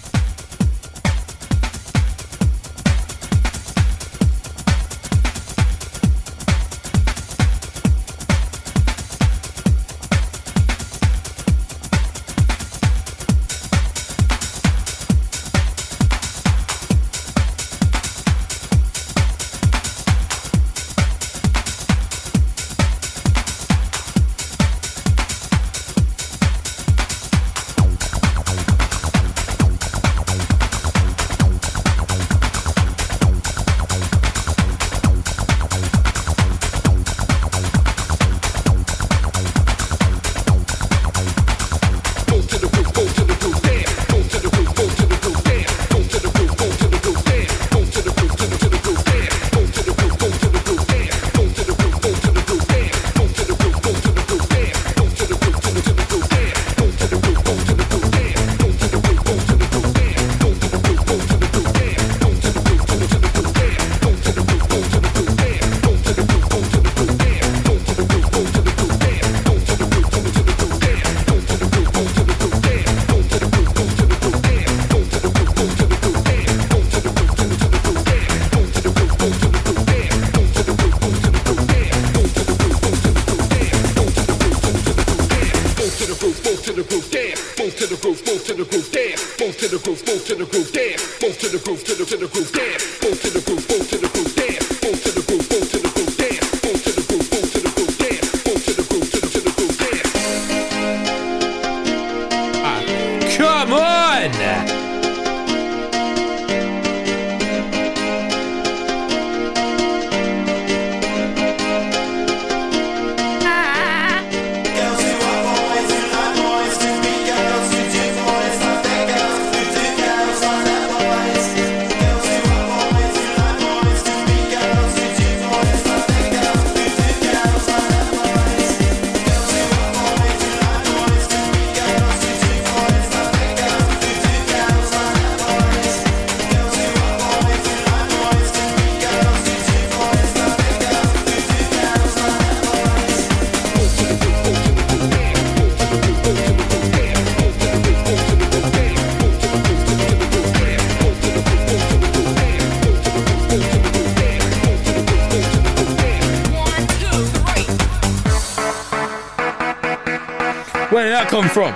[161.57, 161.74] From?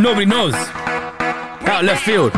[0.00, 0.54] Nobody knows.
[0.54, 2.32] Out left field.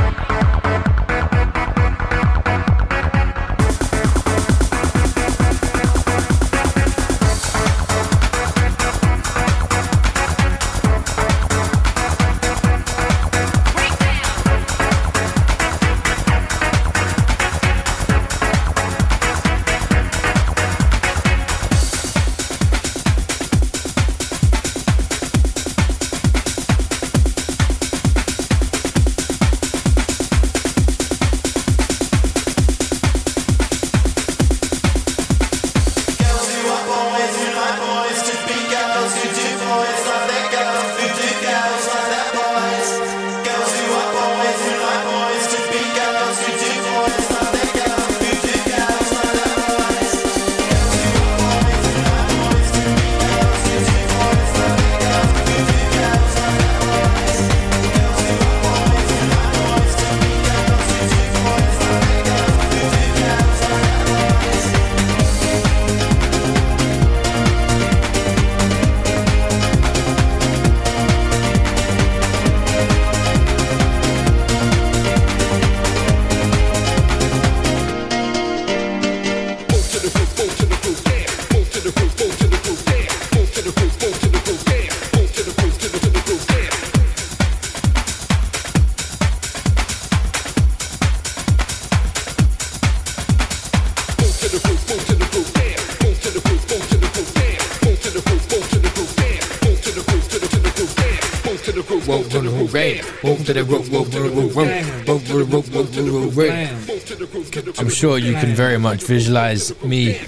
[107.92, 110.18] Sure you can very much visualize me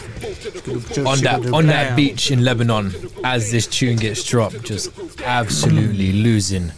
[1.04, 2.92] on that on that beach in Lebanon
[3.24, 4.90] as this tune gets dropped, just
[5.22, 6.72] absolutely losing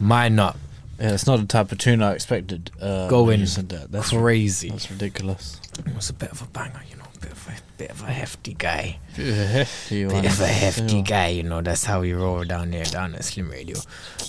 [0.00, 0.56] my nut.
[0.98, 2.70] Yeah, it's not the type of tune I expected.
[2.80, 3.92] Uh, Going when you said that.
[3.92, 4.70] That's crazy.
[4.70, 5.60] That's ridiculous.
[5.78, 8.06] It was a bit of a banger, you know, bit of a bit of a
[8.10, 8.98] hefty guy.
[9.16, 11.02] Bit of a hefty Bit of a hefty Yeah.
[11.02, 11.60] guy, you know.
[11.60, 13.76] That's how we roll down there, down at Slim Radio.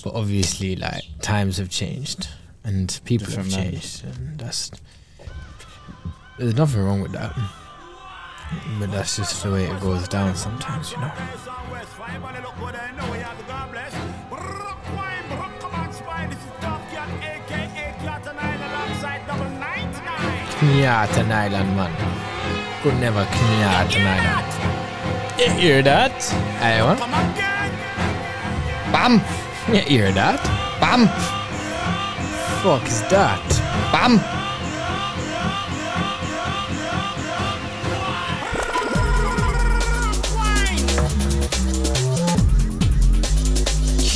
[0.04, 2.28] But obviously, like times have changed
[2.66, 4.07] and people Different have changed, and that's
[6.38, 7.36] there's nothing wrong with that.
[8.80, 11.12] But that's just the way it goes down sometimes, you know.
[20.60, 22.82] Knyata Island, man.
[22.82, 25.40] Could never Knyata Island.
[25.40, 26.18] You hear that?
[26.62, 26.98] Aywa.
[28.92, 29.22] Bam!
[29.74, 30.42] You hear that?
[30.80, 31.08] Bam!
[32.64, 33.44] Fuck is that?
[33.92, 34.37] Bam!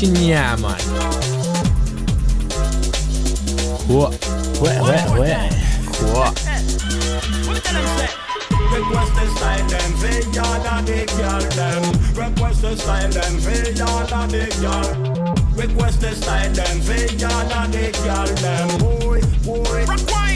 [0.01, 0.81] Knya, man.
[3.87, 4.15] What?
[4.59, 5.49] Where, where, where?
[6.09, 6.33] What?
[8.73, 11.83] Request the style them, say y'all a the girl them.
[12.15, 14.89] Request the style them, say y'all a the girl.
[15.53, 18.69] Request the style them, say y'all a the girl them.
[18.79, 19.85] Boy, boy.
[19.85, 20.30] No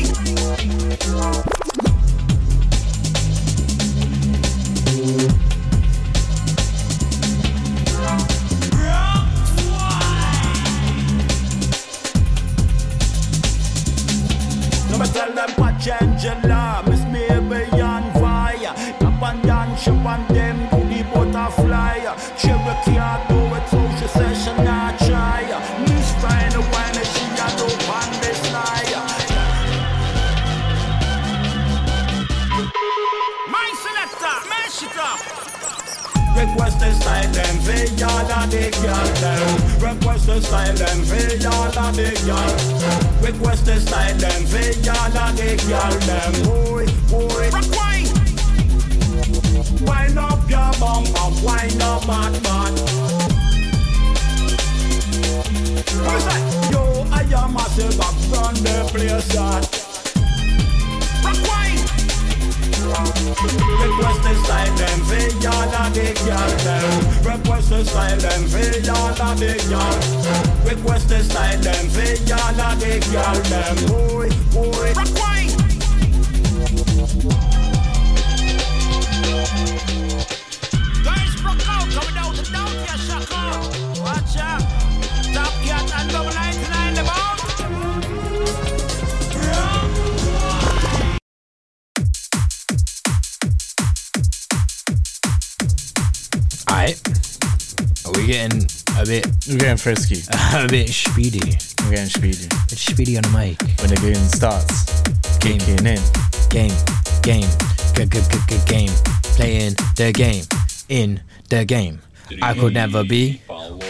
[109.96, 110.44] the game,
[110.90, 112.02] in the game.
[112.42, 113.42] I could never be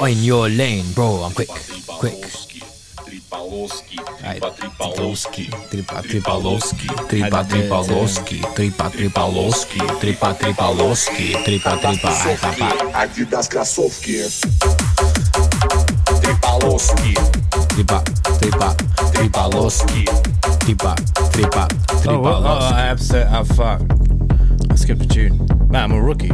[0.02, 1.24] in your lane, bro.
[1.24, 1.50] I'm quick,
[1.88, 2.14] quick.
[4.24, 12.70] Ay, Tripaloski, tripa, tripaloski, tripa, tripaloski, tripa, tripaloski, tripa, tripaloski, tripa, tripa, ay, papa.
[12.94, 14.24] Adidas Krasovki
[16.22, 17.14] Tripaloski
[17.76, 18.04] Tripa,
[18.40, 18.76] tripa,
[19.14, 20.06] tripaloski,
[20.60, 20.96] tripa,
[21.32, 21.68] tripa,
[22.08, 22.34] Oh, what?
[22.34, 22.74] oh, tripaloski.
[22.74, 23.28] I upset.
[23.28, 23.82] I fuck.
[24.72, 25.55] I skipped a tune.
[25.70, 26.32] Man, I'm a rookie.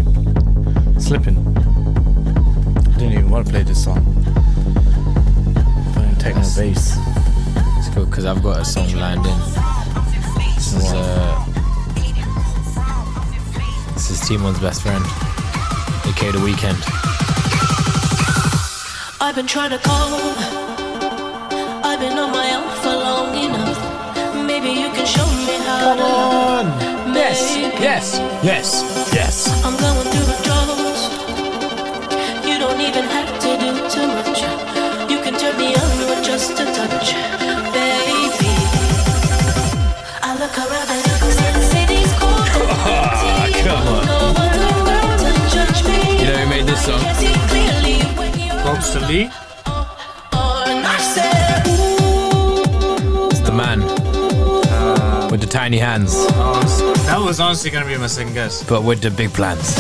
[1.00, 1.38] Slipping.
[1.58, 4.04] I didn't even want to play this song.
[5.94, 6.98] Playing techno bass.
[7.78, 9.40] It's cool because I've got a song lined in.
[10.56, 11.46] This is uh,
[13.94, 15.04] this is Timon's best friend,
[16.06, 16.78] aka the Weeknd.
[19.20, 20.14] I've been trying to call.
[21.84, 23.80] I've been on my own for long enough.
[24.46, 25.96] Maybe you can show me how.
[25.96, 26.92] Come on.
[27.16, 28.84] Yes, yes, yes,
[29.14, 29.21] yes.
[29.64, 31.02] I'm going through withdrawals.
[32.48, 34.42] You don't even have to do too much.
[35.12, 37.14] You can turn me on with just a touch,
[37.76, 38.54] baby.
[40.28, 41.04] I look around and
[41.56, 42.48] the city's cold.
[42.84, 44.06] Ah, come.
[44.10, 46.20] No one's around to judge me.
[46.20, 47.00] You know who made this song?
[47.02, 49.30] I see clearly when you're Robson Lee.
[55.52, 56.14] Tiny hands,
[57.08, 58.64] That was honestly gonna be my second guess.
[58.64, 59.76] but with the big plans.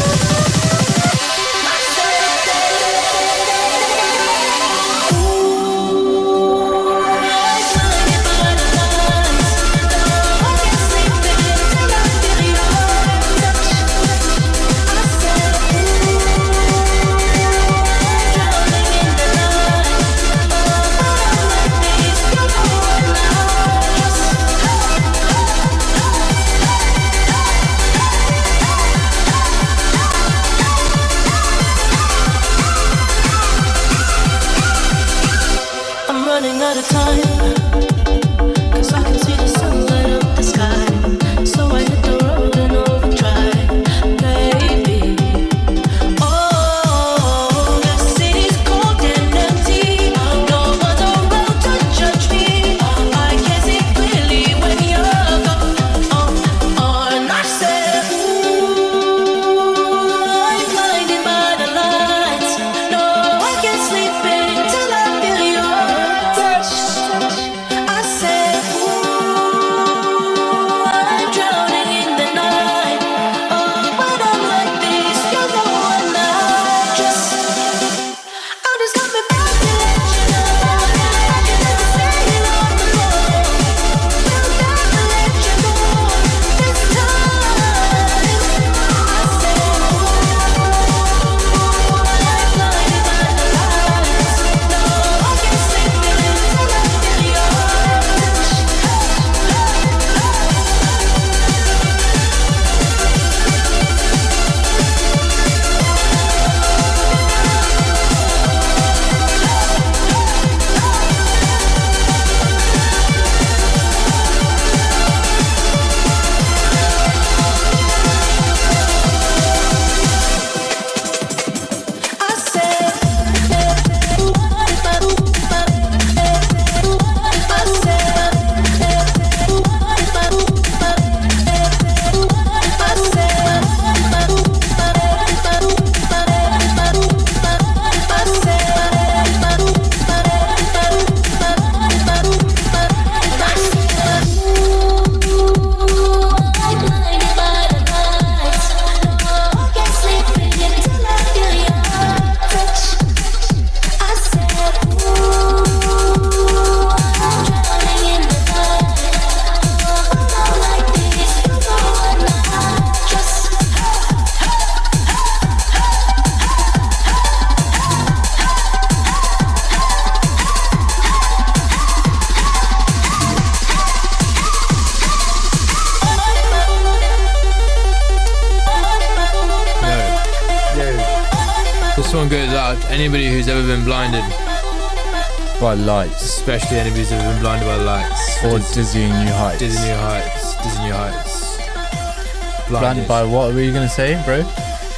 [185.81, 186.23] Lights.
[186.23, 188.43] especially enemies that have been blinded by the lights.
[188.45, 189.59] Or dizzying new heights.
[189.59, 190.55] Disney New Heights.
[190.63, 192.69] Disney New Heights.
[192.69, 194.43] Blinded by what were you gonna say, bro?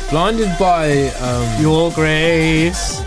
[0.09, 2.99] Blinded by um, Your grace.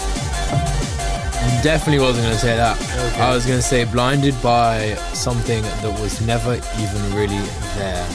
[1.62, 2.76] Definitely wasn't gonna say that.
[2.80, 3.20] Okay.
[3.20, 7.38] I was gonna say blinded by something that was never even really
[7.76, 8.06] there.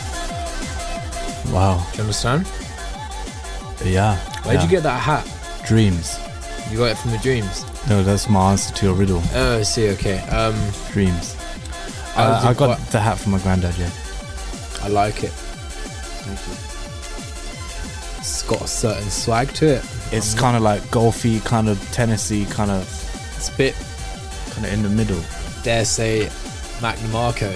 [1.54, 1.86] Wow.
[1.92, 2.46] Do you understand?
[3.84, 4.18] Yeah.
[4.44, 4.64] Where'd yeah.
[4.64, 5.26] you get that hat?
[5.66, 6.20] Dreams.
[6.70, 7.66] You got it from the dreams.
[7.90, 9.22] No, that's my answer to your riddle.
[9.34, 9.90] Oh, I see.
[9.91, 10.20] Okay.
[10.30, 10.56] Um,
[10.91, 11.36] Dreams.
[12.16, 13.76] I Uh, I got the hat from my granddad.
[13.78, 13.90] Yeah.
[14.84, 15.32] I like it.
[16.24, 16.53] Thank you.
[18.20, 19.86] It's got a certain swag to it.
[20.12, 22.84] It's kind of like golfy, kind of Tennessee, kind of.
[23.38, 23.76] It's a bit.
[24.52, 25.20] Kind of in the middle.
[25.64, 26.26] Dare say,
[26.80, 27.49] DeMarco.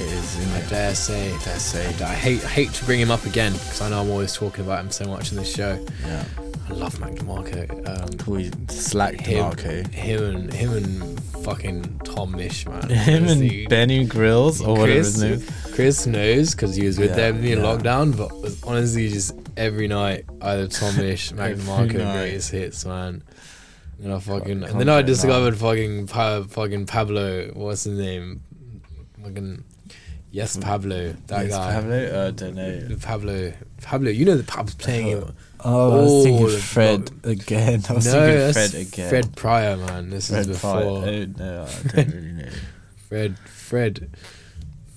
[0.00, 0.38] is.
[0.38, 1.30] In I dare say.
[1.44, 1.86] Dare say.
[2.02, 4.82] I hate hate to bring him up again because I know I'm always talking about
[4.84, 5.78] him so much in this show.
[6.06, 6.24] Yeah.
[6.68, 7.68] I love Mac DeMarco.
[7.88, 8.08] Um,
[8.90, 9.86] slacked him, DeMarco.
[9.92, 12.90] him and him and fucking Tom Misch, man.
[12.90, 15.74] Him Honestly, and Benny Grills or whatever his Chris, name.
[15.74, 17.64] Chris knows because he was with Yeah, them in yeah.
[17.64, 18.30] lockdown, but
[18.68, 20.62] honestly just every night either
[21.42, 22.12] Every DeMarco night.
[22.18, 23.22] greatest hits, man.
[24.02, 28.42] And I fucking and then I discovered fucking pa- fucking Pablo, what's his name?
[29.22, 29.64] Fucking
[30.30, 31.72] yes, Pablo, that Yes, guy.
[31.74, 31.96] Pablo?
[32.24, 32.96] Uh, I don't know.
[33.00, 33.52] Pablo,
[33.82, 35.34] Pablo, you know the Pab's playing him.
[35.64, 37.82] Oh, I was thinking the Fred again.
[37.88, 39.08] I was no, thinking Fred again.
[39.10, 40.10] Fred Pryor, man.
[40.10, 40.80] This Fred is Pryor.
[40.80, 41.06] before.
[41.06, 42.48] Oh, no, I don't really know.
[43.08, 44.10] Fred, Fred,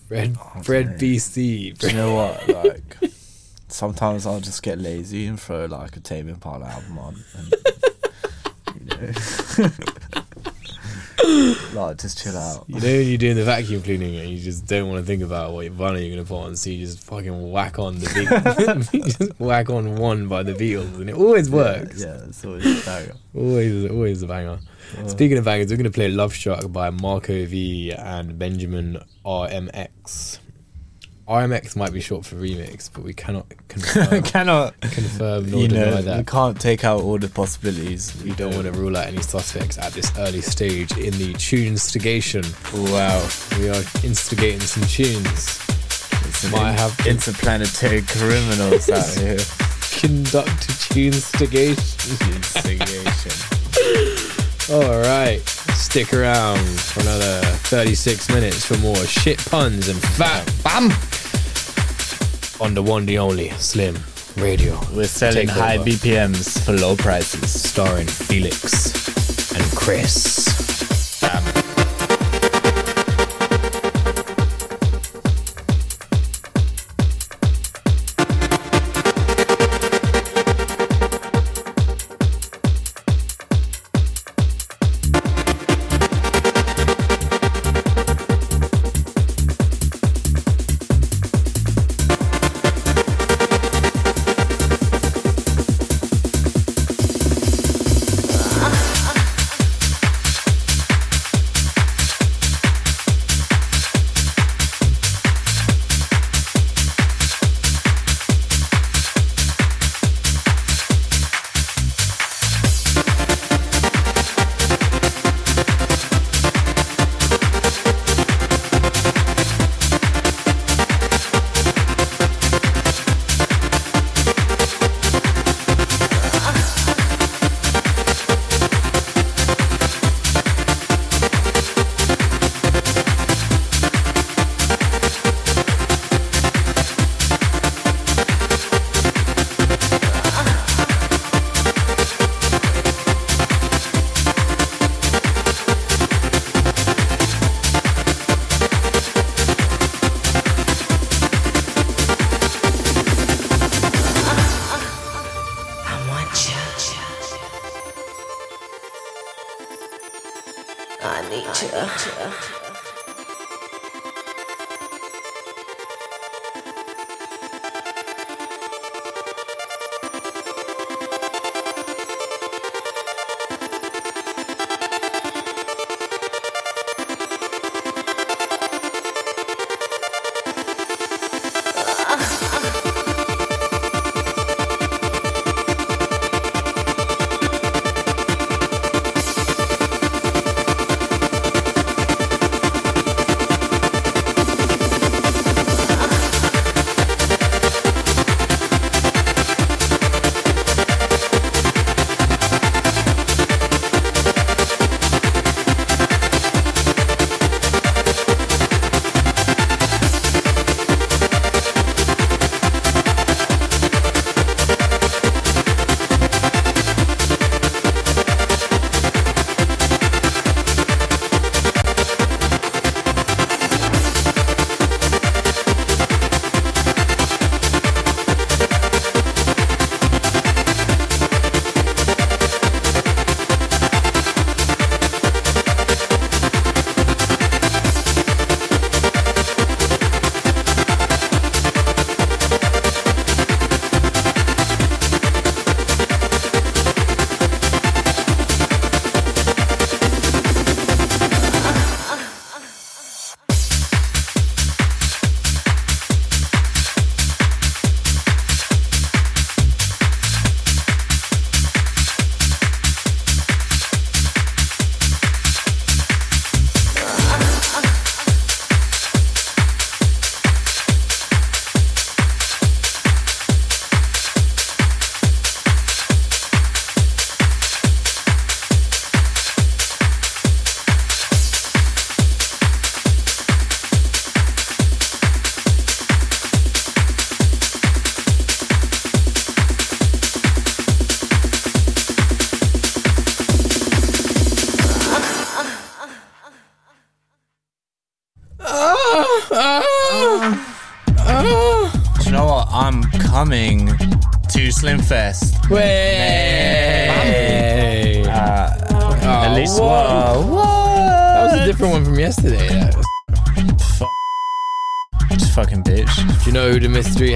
[0.08, 0.98] Fred, Oh, Fred know.
[0.98, 1.78] BC.
[1.78, 2.48] Do you know what?
[2.48, 2.98] Like,
[3.68, 7.24] sometimes I'll just get lazy and throw like a Tame Impala album on.
[7.36, 7.54] And,
[8.80, 8.86] you
[9.66, 10.23] know.
[11.74, 12.66] Like, just chill out.
[12.68, 15.24] You know when you're doing the vacuum cleaning and you just don't want to think
[15.24, 18.94] about what vinyl you're gonna put on, so you just fucking whack on the beat,
[18.94, 22.02] you just whack on one by the Beatles, and it always works.
[22.02, 23.16] Yeah, yeah it's always a banger.
[23.36, 24.60] Always, always a banger.
[25.08, 30.40] Speaking of bangers, we're gonna play "Love Struck" by Marco V and Benjamin RMX.
[31.28, 35.86] RMX might be short for remix, but we cannot confirm, Cannot confirm nor you deny
[35.86, 36.18] know, that.
[36.18, 38.14] we can't take out all the possibilities.
[38.24, 41.68] We don't want to rule out any suspects at this early stage in the tune
[41.68, 42.44] instigation.
[42.74, 43.26] Wow.
[43.58, 45.60] We are instigating some tunes.
[46.26, 49.40] It's Might an have interplanetary criminals out here.
[50.00, 52.12] conduct a tune instigation.
[52.36, 53.32] Instigation.
[54.72, 55.40] All right,
[55.76, 60.90] stick around for another 36 minutes for more shit puns and fat bam
[62.60, 63.98] on the one, the only Slim
[64.38, 64.80] Radio.
[64.94, 67.52] We're selling high BPMs for low prices.
[67.64, 70.73] starring Felix and Chris.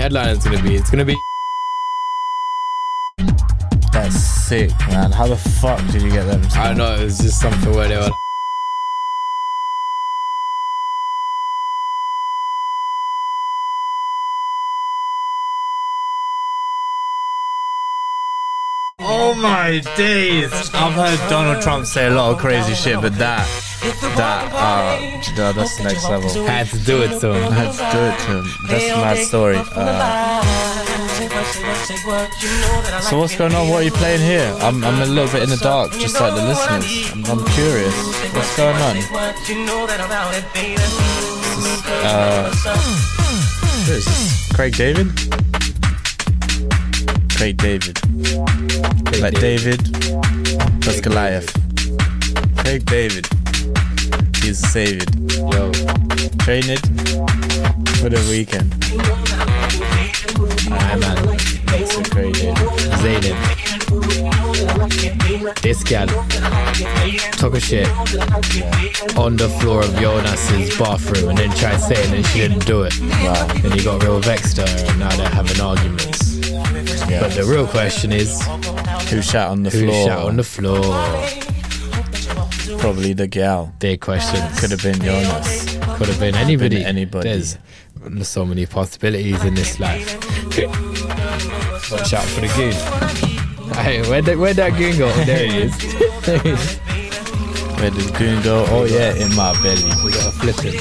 [0.10, 0.76] Mystery headliner is going to be?
[0.76, 1.24] It's going to be.
[3.92, 5.12] That's sick, man.
[5.12, 6.42] How the fuck did you get them?
[6.54, 6.96] I don't know.
[6.96, 8.10] It was just something where they were.
[19.00, 20.52] Oh my days!
[20.74, 23.48] I've heard Donald Trump say a lot of crazy shit, but that,
[24.18, 25.00] that, uh,
[25.36, 26.30] no, that's next level.
[26.48, 27.52] I Had to do it to him.
[27.52, 28.46] Had to do it to him.
[28.68, 29.58] That's my story.
[29.76, 30.44] Uh,
[33.02, 33.70] so what's going on?
[33.70, 34.54] What are you playing here?
[34.62, 37.12] I'm, I'm a little bit in the dark, just like the listeners.
[37.14, 37.94] I'm, I'm curious.
[38.34, 38.96] What's going on?
[38.96, 39.06] This
[41.66, 42.52] is, uh,
[43.62, 44.52] who is this?
[44.54, 45.08] Craig David?
[47.38, 48.00] Craig David.
[49.22, 49.80] like David.
[50.82, 51.50] That's Goliath.
[52.58, 53.28] Craig David.
[54.48, 55.14] He's saved.
[55.36, 55.72] Yo.
[56.40, 56.80] Train it
[58.00, 58.74] for the weekend.
[60.72, 61.18] Alright, man.
[61.86, 62.56] So Craig David.
[63.04, 63.36] Zayden.
[65.62, 66.08] This gal
[67.34, 67.90] took a shit
[69.18, 72.98] on the floor of Jonas's bathroom and then tried saying that she didn't do it.
[73.02, 73.48] Wow.
[73.48, 76.38] Then he got real vexed at her and now they're having arguments.
[77.10, 77.20] Yeah.
[77.20, 78.42] But the real question is
[79.10, 80.08] Who shot on the who floor?
[80.08, 80.86] shot on the floor?
[82.80, 83.74] Probably the gal.
[83.80, 84.42] Their question.
[84.58, 85.78] Could have been Jonas.
[85.98, 86.84] Could have been anybody.
[86.84, 87.30] anybody.
[87.30, 87.58] There's
[88.28, 90.16] so many possibilities in this life.
[91.92, 92.74] Watch out for the goon.
[93.84, 95.12] Hey, where'd that, where'd that goon go?
[95.26, 95.78] There he is.
[96.26, 96.80] There he is.
[97.80, 98.66] Where did the goon go?
[98.70, 99.92] Oh yeah, in my belly.
[100.04, 100.74] We got a flipping.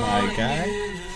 [0.00, 1.15] My guy.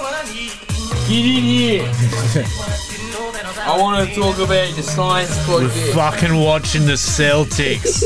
[1.07, 1.83] get in here.
[3.63, 5.93] I want to talk about the science We're project.
[5.95, 8.01] fucking watching the Celtics.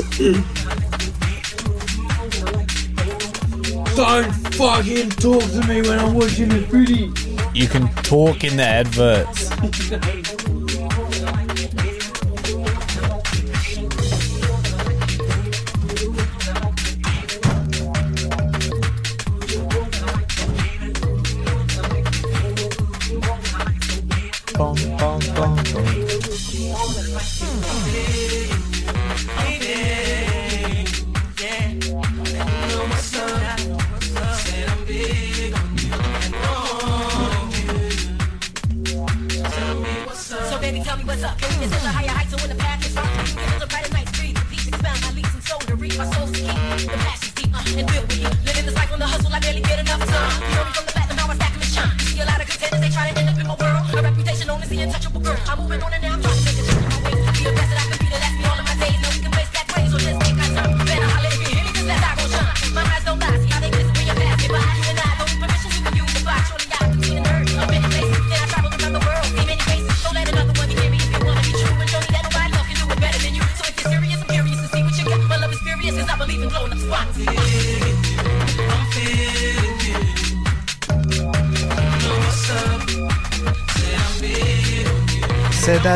[3.95, 7.11] Don't fucking talk to me when I'm watching the footy.
[7.57, 9.49] you can talk in the adverts.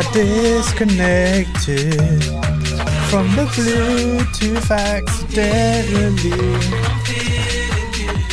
[0.00, 1.94] I disconnected
[3.10, 6.30] from the Bluetooth accidentally.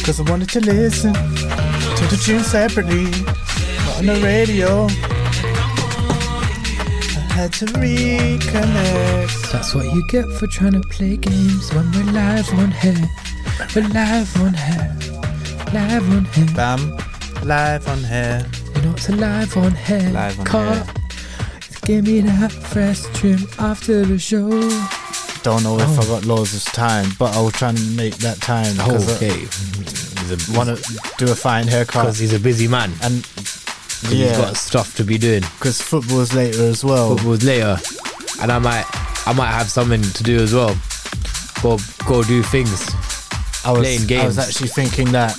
[0.03, 3.05] Cause I wanted to listen to the tune separately,
[3.97, 4.85] on the radio.
[7.15, 9.51] I had to reconnect.
[9.51, 13.09] That's what you get for trying to play games when we're live on air.
[13.75, 14.95] We're live on air.
[15.73, 16.45] Live on air.
[16.55, 16.97] Bam,
[17.43, 18.45] live on here.
[18.75, 20.09] You know it's a live on air.
[20.11, 20.73] Live on car.
[20.73, 20.85] air.
[21.87, 24.49] Give me that fresh trim after the show.
[25.41, 26.01] Don't know if Oh.
[26.01, 28.75] I got loads of time, but I was trying to make that time.
[28.75, 29.47] 'cause I Okay.
[30.57, 32.03] want to do a fine haircut.
[32.03, 32.91] Because he's a busy man.
[33.01, 33.25] And
[34.09, 35.43] he's got stuff to be doing.
[35.57, 37.15] because football's later as well.
[37.15, 37.79] Football's later.
[38.41, 38.85] And I might
[39.25, 40.75] I might have something to do as well.
[41.63, 42.81] Go go do things.
[43.63, 44.23] I was, playing games.
[44.23, 45.37] I was actually thinking that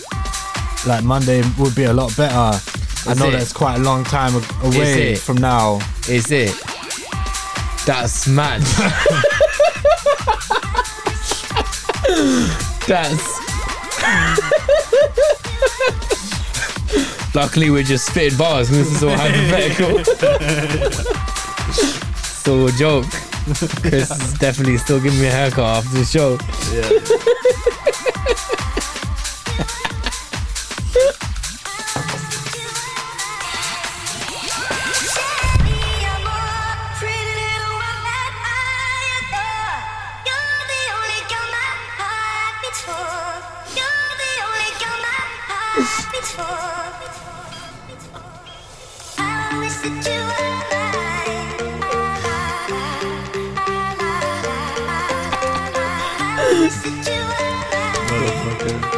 [0.87, 2.59] like Monday would be a lot better.
[3.07, 3.33] I know it?
[3.33, 5.79] that's quite a long time away from now.
[6.09, 6.55] Is it?
[7.87, 8.61] That's mad.
[12.87, 13.39] That's.
[17.35, 18.69] Luckily, we're just spitting bars.
[18.69, 20.05] This is all hypothetical.
[22.25, 23.07] so a joke.
[23.81, 26.39] Chris is definitely still giving me a haircut after the show.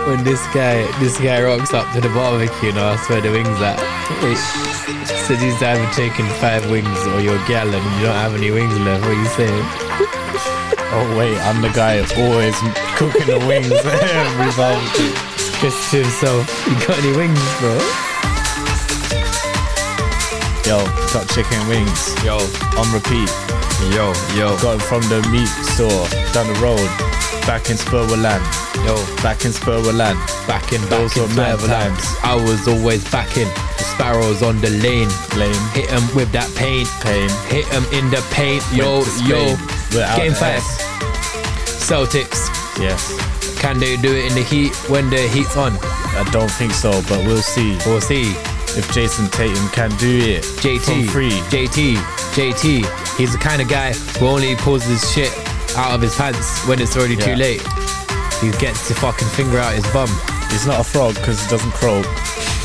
[0.06, 3.60] When this guy, this guy rocks up to the barbecue and asks where the wings
[3.60, 3.78] at.
[4.22, 4.36] Wait,
[5.26, 8.50] says he's either taking five wings or you're a gal and you don't have any
[8.50, 9.02] wings left.
[9.02, 9.66] What are you saying?
[10.92, 12.58] Oh wait, I'm the guy always
[12.98, 15.14] cooking the wings every barbecue.
[15.62, 17.78] Chris to himself, you got any wings, bro?
[20.66, 22.14] Yo, got chicken wings.
[22.24, 22.38] Yo,
[22.74, 23.30] on repeat.
[23.94, 24.58] Yo, yo.
[24.58, 26.82] Got them from the meat store down the road.
[27.46, 28.26] Back in Spurwell
[28.84, 29.96] Yo, back in Spurwell
[30.46, 32.04] Back in, Those back were in mad times.
[32.22, 33.48] I was always backing
[33.78, 35.08] the sparrows on the lane.
[35.36, 35.54] Lane.
[35.74, 36.88] Hit 'em with that paint.
[37.00, 37.28] Pain.
[37.48, 38.64] Hit 'em in the paint.
[38.72, 39.56] Yo, yo.
[40.16, 40.62] Game five.
[41.66, 42.48] Celtics.
[42.78, 43.12] Yes.
[43.58, 45.76] Can they do it in the heat when the heat's on?
[46.16, 47.76] I don't think so, but we'll see.
[47.84, 48.30] We'll see.
[48.76, 51.08] If Jayson Tatum can do it JT.
[51.08, 51.42] free.
[51.50, 51.98] JT.
[52.34, 52.86] JT.
[53.18, 55.32] He's the kind of guy who only pulls his shit
[55.76, 57.62] out of his pants when it's already too late.
[58.40, 60.08] He gets to fucking finger out his bum.
[60.50, 62.06] He's not a frog because he doesn't croak,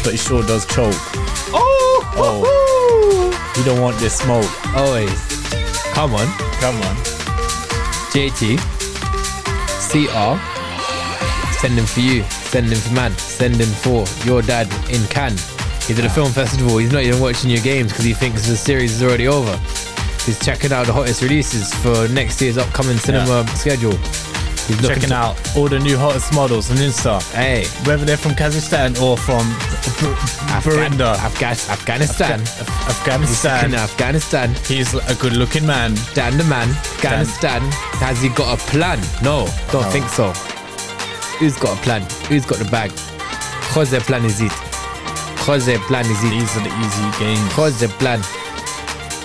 [0.03, 0.95] but he sure does choke.
[1.53, 2.13] Oh!
[2.17, 3.53] Oh.
[3.57, 4.49] You don't want this smoke.
[4.73, 5.11] Always.
[5.93, 6.27] Come on.
[6.59, 6.95] Come on.
[8.11, 8.57] JT.
[9.91, 10.39] CR.
[11.59, 12.23] Sending for you.
[12.23, 13.11] Sending for man.
[13.17, 15.41] Sending for your dad in Cannes.
[15.85, 16.77] He's at a film festival.
[16.77, 19.57] He's not even watching your games because he thinks the series is already over.
[20.25, 23.97] He's checking out the hottest releases for next year's upcoming cinema schedule.
[24.67, 27.21] He's Checking to- out all the new hottest models on Insta.
[27.33, 29.45] Hey, Whether they're from Kazakhstan or from
[30.63, 31.15] Burinda.
[31.19, 32.41] Afghan- Afghanistan.
[32.41, 33.65] Af- Afghanistan.
[33.65, 34.55] In Afghanistan.
[34.67, 35.93] He's a good looking man.
[36.15, 36.69] Dan the man.
[36.71, 37.61] Afghanistan.
[38.01, 38.99] Has he got a plan?
[39.21, 40.31] No, don't think so.
[41.39, 42.01] Who's got a plan?
[42.27, 42.91] Who's got the bag?
[43.73, 44.51] What's Jose plan is it?
[45.45, 46.29] Jose plan is it?
[46.31, 47.51] These are the easy games.
[47.53, 48.19] Jose plan.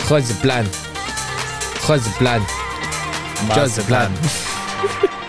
[0.09, 0.67] Jose plan.
[1.87, 2.43] Jose plan.
[3.55, 4.13] Jose plan.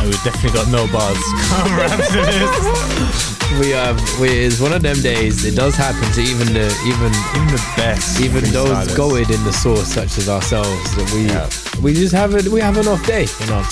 [0.00, 1.18] Oh, we definitely got no bars.
[1.52, 3.40] Come after this.
[3.60, 5.44] We have, we, it's one of them days.
[5.44, 8.20] It does happen to even the, even, Even the best.
[8.20, 12.48] even those goated in the sauce, such as ourselves, that we we just have a
[12.50, 13.62] we have an off day, you know.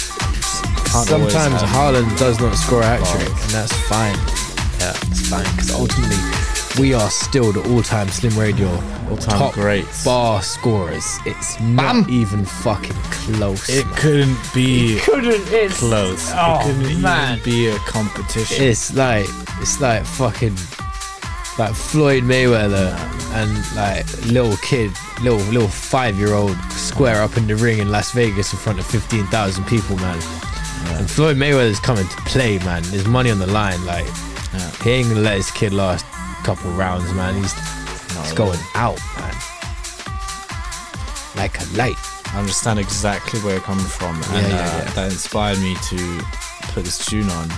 [0.88, 4.16] Can't Sometimes Haaland does not score a hat trick, and that's fine.
[4.80, 6.16] Yeah, it's fine because ultimately
[6.78, 8.68] we are still the all-time Slim Radio
[9.10, 10.04] All-time top greats.
[10.04, 11.18] bar scorers.
[11.26, 12.06] It's not Bam.
[12.10, 13.68] even fucking close.
[13.68, 13.94] It man.
[13.96, 15.42] couldn't be couldn't.
[15.52, 16.30] It's close.
[16.34, 18.62] Oh it couldn't man, even be a competition.
[18.64, 19.26] it's like
[19.60, 20.54] it's like fucking
[21.58, 22.94] like Floyd Mayweather
[23.34, 24.92] and like little kid,
[25.22, 28.78] little little five year old square up in the ring in Las Vegas in front
[28.78, 30.20] of fifteen thousand people, man.
[30.96, 32.82] And Floyd Mayweather's coming to play, man.
[32.84, 33.84] There's money on the line.
[33.84, 34.06] Like
[34.82, 36.06] he ain't gonna let his kid last
[36.44, 37.34] couple rounds, man.
[37.34, 37.52] He's
[38.22, 39.34] he's going out, man.
[41.36, 41.96] Like a light.
[42.34, 44.90] I understand exactly where you're coming from, and Yeah, yeah, uh, yeah.
[44.92, 46.20] that inspired me to
[46.72, 47.48] put this tune on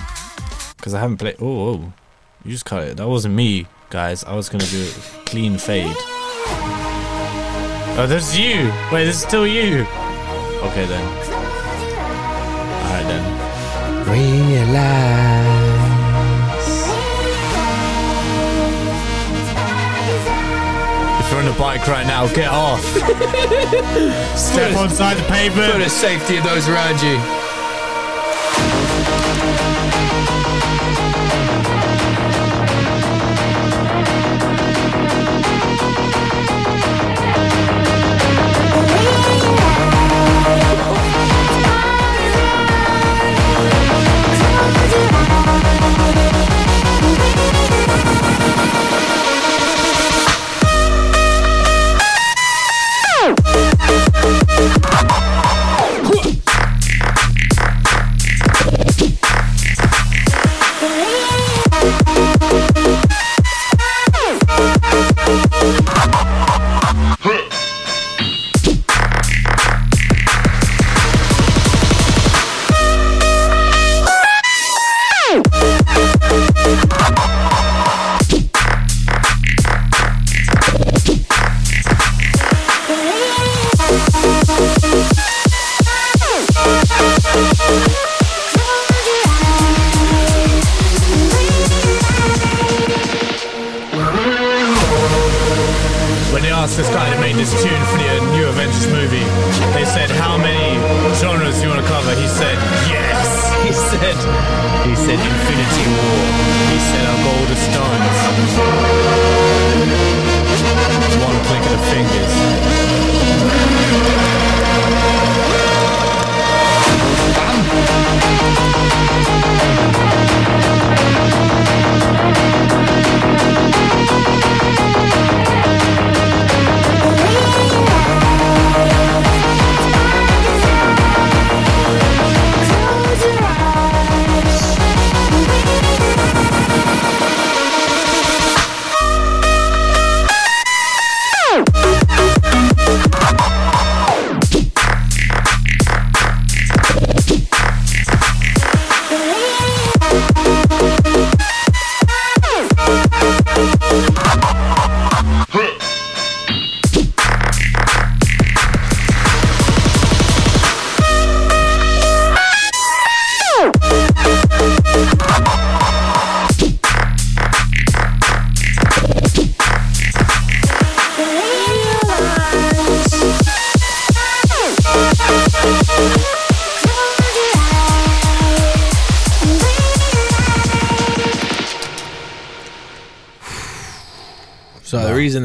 [0.77, 1.35] because I haven't played.
[1.41, 1.93] Oh, oh,
[2.45, 2.97] you just cut it.
[2.97, 4.23] That wasn't me, guys.
[4.23, 5.95] I was gonna do a clean fade.
[7.97, 8.71] Oh, that's you.
[8.91, 9.85] Wait, this is still you.
[10.63, 11.05] Okay then.
[12.77, 13.23] All right then.
[14.09, 15.70] Realize.
[21.41, 22.83] On a bike right now, get off.
[24.37, 27.50] Step on side the For the safety of those around you.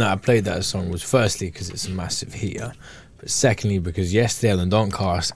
[0.06, 2.72] That I played that song was firstly because it's a massive heater,
[3.18, 5.32] but secondly because yesterday on the Doncast,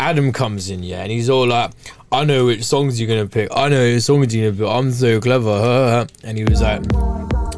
[0.00, 1.70] Adam comes in, yeah, and he's all like,
[2.10, 3.48] "I know which songs you're gonna pick.
[3.54, 4.76] I know which songs you're gonna pick.
[4.76, 6.82] I'm so clever." And he was like,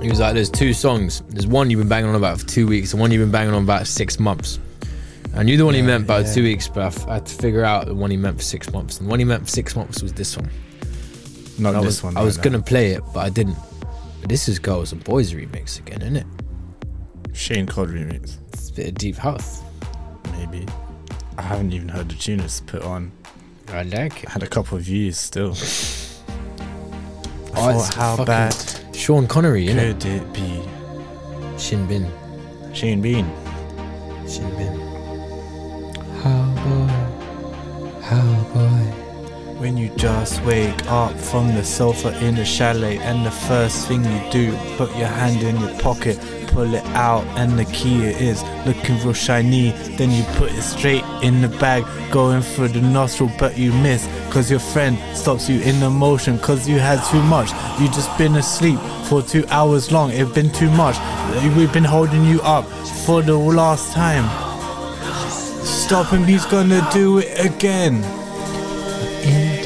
[0.03, 1.23] he was like, "There's two songs.
[1.31, 3.55] There's one you've been banging on about for two weeks, and one you've been banging
[3.55, 4.59] on about six months."
[5.35, 6.35] I knew the one he meant about yeah.
[6.35, 8.43] two weeks, but I f- I had to figure out the one he meant for
[8.43, 8.99] six months.
[8.99, 10.51] And the one he meant for six months was this one.
[11.59, 12.17] Not I this was, one.
[12.19, 12.45] I was now.
[12.45, 13.57] gonna play it, but I didn't.
[14.21, 16.27] But this is Girls and Boys remix again, isn't it?
[17.33, 18.37] Shane Codd remix.
[18.53, 19.63] It's a bit of deep house.
[20.37, 20.67] Maybe.
[21.37, 23.13] I haven't even heard the tune it's put on.
[23.69, 24.29] I like it.
[24.31, 25.53] Had a couple of views still.
[27.55, 28.55] I Oh, thought, how bad
[28.95, 30.01] Sean Connery, innit?
[30.01, 30.63] could it be?
[31.59, 32.11] Shin Bin.
[32.73, 33.27] Shane Bean.
[34.29, 34.88] Shin Bin.
[39.99, 44.57] Just wake up from the sofa in the chalet, and the first thing you do,
[44.77, 46.17] put your hand in your pocket,
[46.49, 49.73] pull it out, and the key is looking real shiny.
[49.97, 54.07] Then you put it straight in the bag, going through the nostril, but you miss,
[54.31, 57.51] cause your friend stops you in the motion, cause you had too much.
[57.81, 60.97] You just been asleep for two hours long, it been too much.
[61.57, 62.67] We've been holding you up
[63.05, 64.29] for the last time.
[65.65, 68.05] Stop him, he's gonna do it again.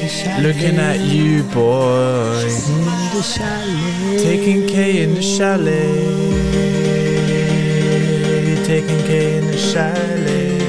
[0.03, 2.49] Looking at you, boy.
[4.19, 5.95] Taking K in the chalet.
[8.65, 10.59] Taking K in the chalet.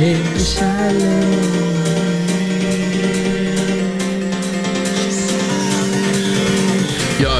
[0.00, 1.52] In the chalet.
[7.20, 7.30] Yo,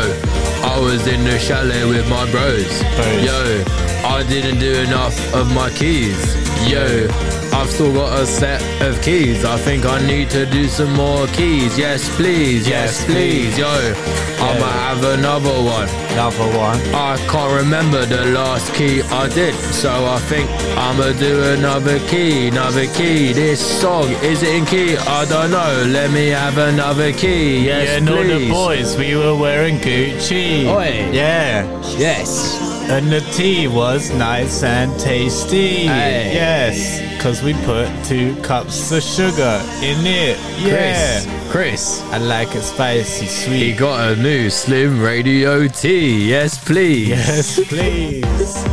[0.63, 2.83] I was in the chalet with my bros.
[3.25, 3.65] Yo,
[4.05, 6.37] I didn't do enough of my keys.
[6.71, 7.09] Yo,
[7.53, 9.45] I've still got a set of keys.
[9.45, 11.79] I think I need to do some more keys.
[11.79, 12.67] Yes, please.
[12.67, 13.57] Yes, please.
[13.59, 15.89] Yo, I'ma have another one.
[16.13, 16.79] Another one.
[16.95, 22.49] I can't remember the last key I did, so I think I'ma do another key,
[22.49, 23.33] another key.
[23.33, 24.97] This song is it in key?
[24.97, 25.85] I don't know.
[25.87, 27.67] Let me have another key.
[27.67, 30.67] Yes, yeah, no, the boys, we were wearing Gucci.
[30.67, 31.11] Oi.
[31.13, 31.65] Yeah.
[31.97, 32.61] Yes.
[32.91, 35.87] And the tea was nice and tasty.
[35.87, 36.33] Hey.
[36.35, 37.02] Yes.
[37.23, 40.37] Because we put two cups of sugar in it.
[40.59, 41.21] Yeah.
[41.53, 42.03] Chris.
[42.11, 43.63] I like it spicy, sweet.
[43.63, 46.29] He got a new Slim Radio T.
[46.29, 47.11] Yes, please.
[47.11, 48.65] Yes, please.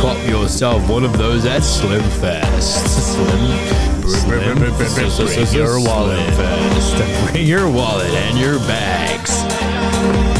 [0.00, 3.10] Cop yourself one of those at Slim Fest.
[3.10, 4.56] Slim.
[4.56, 6.18] Bring your wallet.
[6.32, 7.30] Fest.
[7.30, 9.44] Bring your wallet and your bags.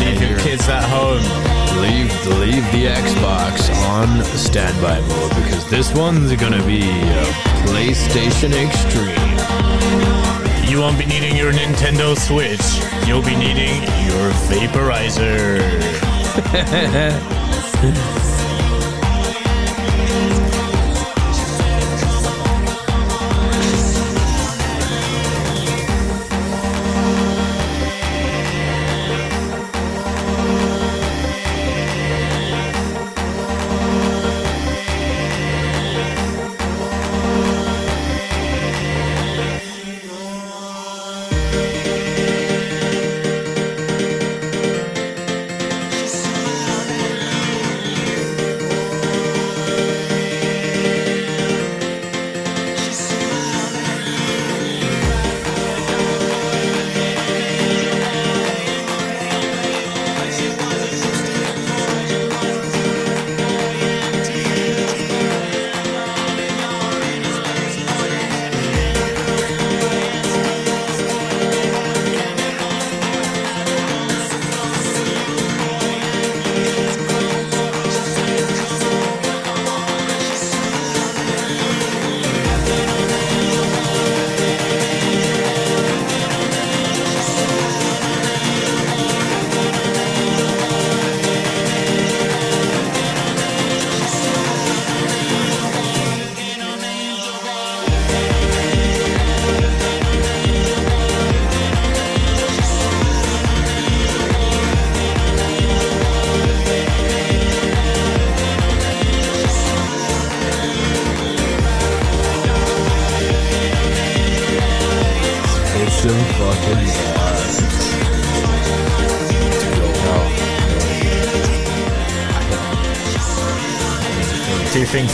[0.00, 1.45] Leave your kids at home.
[1.80, 7.24] Leave leave the Xbox on standby mode because this one's gonna be a
[7.66, 9.16] PlayStation Extreme.
[10.70, 12.80] You won't be needing your Nintendo Switch.
[13.06, 15.62] You'll be needing your vaporizer.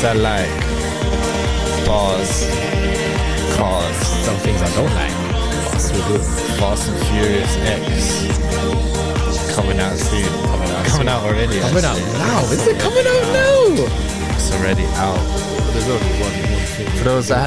[0.02, 0.61] Two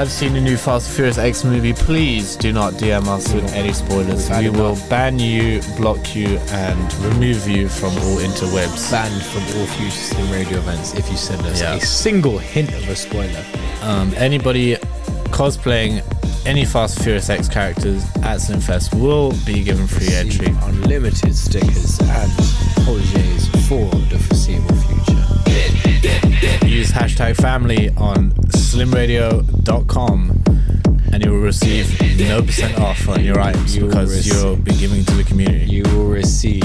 [0.06, 3.74] have seen the new Fast Furious X movie, please do not DM us with any
[3.74, 4.30] spoilers.
[4.30, 8.92] We've will ban you, block you, and remove you from all interwebs.
[8.92, 11.74] Banned from all future Slim Radio events if you send us Yeah.
[11.74, 13.44] a single hint of a spoiler.
[13.82, 14.76] Um, anybody
[15.32, 16.04] cosplaying
[16.46, 20.56] any Fast Furious X characters at Slimfest will be given free entry.
[20.66, 22.32] Unlimited stickers and
[22.86, 25.16] holidays for the foreseeable future.
[26.68, 30.44] Use hashtag family on slimradio.com
[31.12, 35.06] and you will receive no percent off on your items You because you'll be giving
[35.06, 35.66] to the community.
[35.66, 36.64] You will receive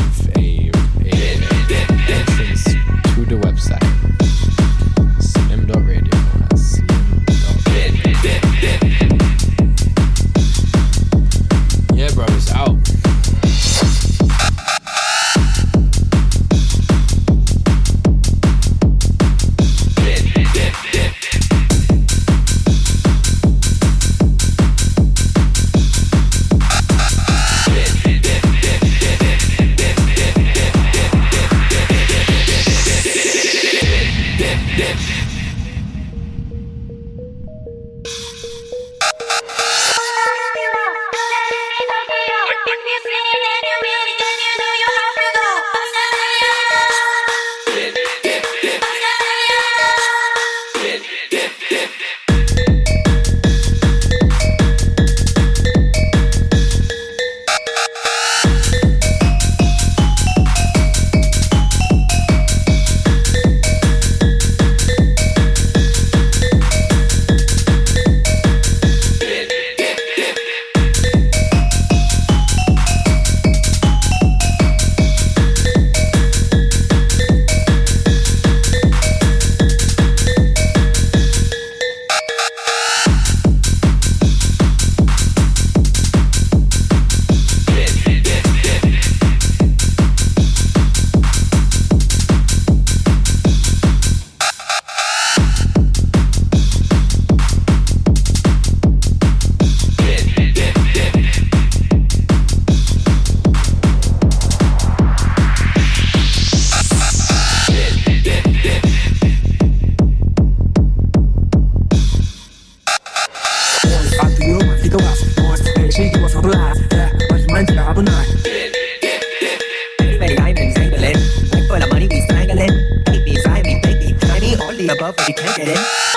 [125.74, 126.09] but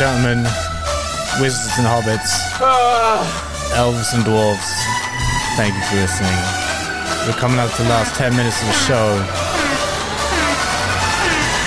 [0.00, 0.44] gentlemen,
[1.44, 3.20] wizards and hobbits, ah.
[3.76, 4.72] elves and dwarves,
[5.60, 6.32] thank you for listening.
[7.28, 9.20] We're coming up to the last 10 minutes of the show.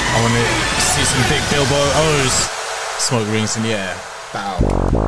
[0.09, 2.49] I want to see some big Bilbo O's.
[2.97, 3.95] Smoke rings in the air.
[4.33, 5.02] Bow.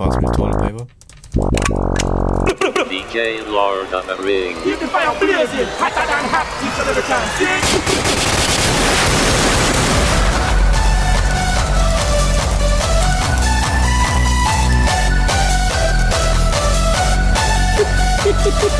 [0.00, 0.86] Pass me the toilet paper?
[2.88, 4.56] DJ Lord of the Ring.
[4.62, 8.30] Keep the fire blazing, hotter than hot each and every time.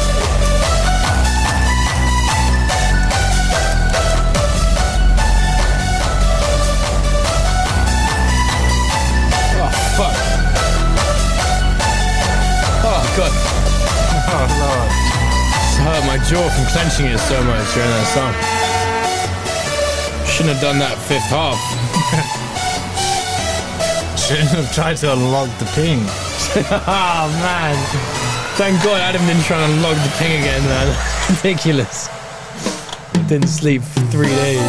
[16.31, 18.33] jaw from clenching it so much during that song.
[20.31, 21.59] Shouldn't have done that fifth half.
[24.15, 25.99] Shouldn't have tried to unlock the ping.
[26.87, 27.75] oh, man.
[28.55, 30.95] Thank God Adam didn't try and unlock the ping again, man.
[31.43, 32.09] Ridiculous.
[33.27, 34.63] Didn't sleep for three days.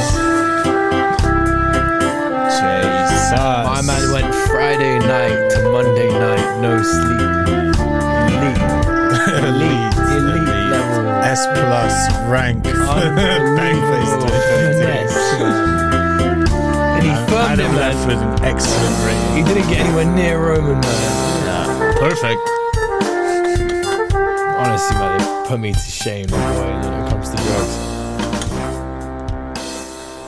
[2.57, 3.37] Jesus.
[3.37, 7.21] My man went Friday night to Monday night, no sleep.
[8.33, 8.57] Elite.
[9.45, 9.90] Elite.
[11.31, 11.71] Elite level.
[11.71, 12.65] S plus rank.
[12.83, 15.15] Oh, Unbelievable finesse.
[16.97, 18.07] And he uh, firmed it, Adam left man.
[18.07, 19.35] with an excellent rating.
[19.37, 21.11] He didn't get anywhere near Roman, man.
[21.97, 22.41] Perfect.
[24.57, 27.75] Honestly, man, it put me to shame, the boy, when it comes to drugs.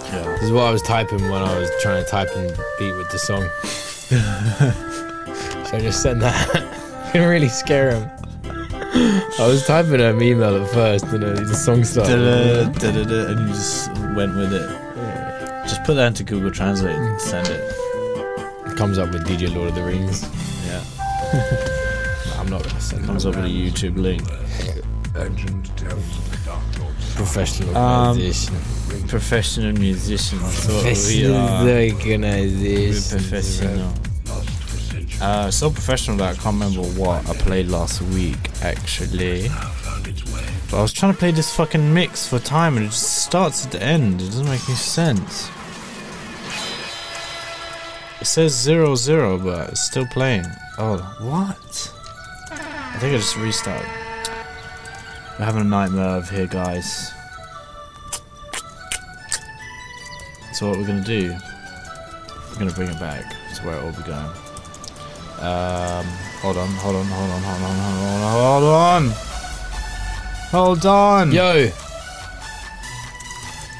[0.09, 0.23] Yeah.
[0.35, 2.49] This is what I was typing when I was trying to type and
[2.79, 3.49] beat with the song.
[5.67, 6.47] so I just sent that.
[7.11, 8.09] Couldn't really scare him.
[8.95, 12.19] I was typing an email at first, and then the song started.
[12.83, 14.79] And you just went with it.
[15.67, 17.61] Just put that into Google Translate and send it.
[18.67, 20.23] It comes up with DJ Lord of the Rings.
[20.67, 20.83] Yeah.
[22.39, 23.47] I'm not gonna send Comes up with a.
[23.47, 24.21] YouTube link.
[27.15, 28.55] Professional Um, organization.
[29.07, 30.39] Professional musician.
[30.39, 31.63] That's what we Professional are.
[31.65, 33.17] We're organization.
[33.19, 33.93] professional.
[35.21, 39.47] Uh, so professional that I can't remember what I played last week actually.
[40.69, 43.65] But I was trying to play this fucking mix for time and it just starts
[43.65, 44.21] at the end.
[44.21, 45.49] It doesn't make any sense.
[48.19, 50.45] It says zero zero, but it's still playing.
[50.77, 51.93] Oh, what?
[52.49, 53.87] I think I just restarted.
[55.37, 57.11] We're having a nightmare over here, guys.
[60.53, 61.35] So what we're gonna do?
[62.51, 64.42] We're gonna bring it back to where it will be going.
[65.43, 66.05] Um,
[66.41, 69.11] hold on, hold on, hold on, hold on, hold on, hold on,
[70.51, 71.31] hold on.
[71.33, 71.69] Yo.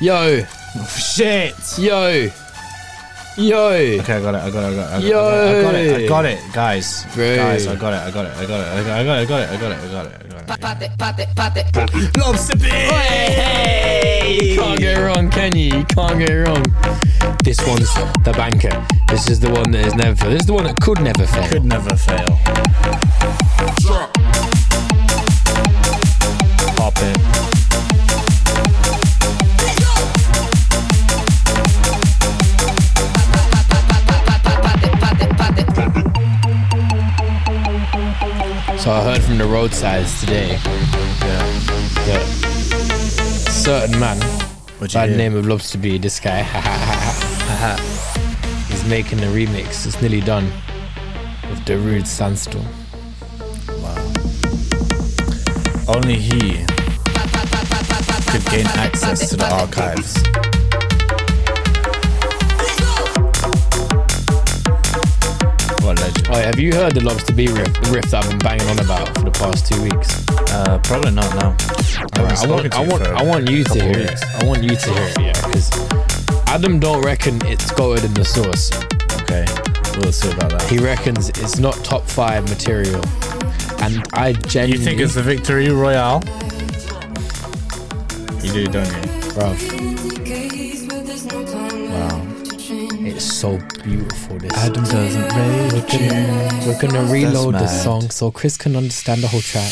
[0.02, 0.46] Yo.
[0.76, 1.56] Oh, shit.
[1.80, 2.30] Yo.
[3.36, 3.70] Yo.
[3.72, 4.42] Okay, I got it.
[4.44, 4.74] I got it.
[4.74, 4.94] I got it.
[4.94, 5.10] I got it.
[5.10, 5.20] Yo.
[5.20, 5.96] I got it.
[5.96, 7.04] I got it, guys.
[7.16, 7.98] Guys, I got it.
[7.98, 8.38] I got it.
[8.38, 8.68] I got it.
[8.68, 9.22] I got it.
[9.22, 9.50] I got it.
[9.50, 9.80] I got it.
[9.80, 10.14] I got it.
[10.50, 11.30] I got it.
[11.30, 12.18] I got it.
[12.18, 14.38] Lobster Hey!
[14.40, 15.66] You can't get it wrong, can you?
[15.66, 16.64] You can't get it wrong.
[17.44, 17.92] This one's
[18.24, 18.86] the banker.
[19.08, 20.30] This is the one that is never fail.
[20.30, 21.50] This is the one that could never fail.
[21.50, 22.38] Could never fail.
[23.82, 24.14] Drop.
[26.78, 27.53] Pop it.
[38.84, 40.60] So I heard from the roadsides today
[42.06, 42.26] that
[43.50, 44.22] certain man
[44.78, 46.44] What'd by the name of Lobsta B, this guy,
[48.68, 49.88] he's making a remix.
[49.88, 50.52] It's nearly done
[51.50, 52.66] with the Rude Sandstorm.
[55.88, 56.66] Only he
[58.34, 60.22] could gain access to the archives.
[66.30, 68.80] Oh, have you heard the Lobsta B riff, the riff that I've been banging on
[68.80, 70.26] about for the past two weeks?
[70.52, 71.56] Uh, probably not now.
[72.18, 74.24] Alright, I want, I want, I want you to hear it.
[74.36, 75.70] I want you to hear it, yeah, because
[76.48, 78.72] Adam don't reckon it's goated in the source.
[79.24, 79.46] Okay,
[80.00, 80.64] we'll see about that.
[80.70, 83.04] He reckons it's not top five material,
[83.82, 86.24] and I You genuinely think it's the Victory Royale?
[88.44, 89.14] You do, don't you?
[89.34, 90.43] Bruv.
[93.14, 93.18] Wow.
[93.18, 94.38] It's so beautiful.
[94.40, 99.22] This Adam doesn't rate we're gonna, we're gonna reload the song so Chris can understand
[99.22, 99.72] the whole track.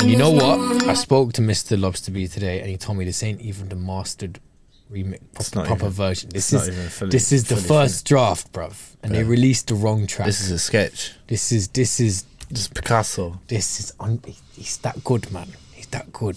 [0.00, 0.86] And you know what?
[0.88, 1.76] I spoke to Mr.
[1.76, 4.38] Lobsta B today, and he told me this ain't even the mastered
[4.90, 6.30] remix, pro- not proper even- version.
[6.32, 10.06] This is fully- this is the fully first draft, bruv, and they released the wrong
[10.06, 10.26] track.
[10.26, 11.12] This is a sketch.
[11.26, 13.40] This is this is Just Picasso.
[13.48, 14.22] this is un-
[14.54, 15.48] he's that good, man.
[15.72, 16.36] He's that good.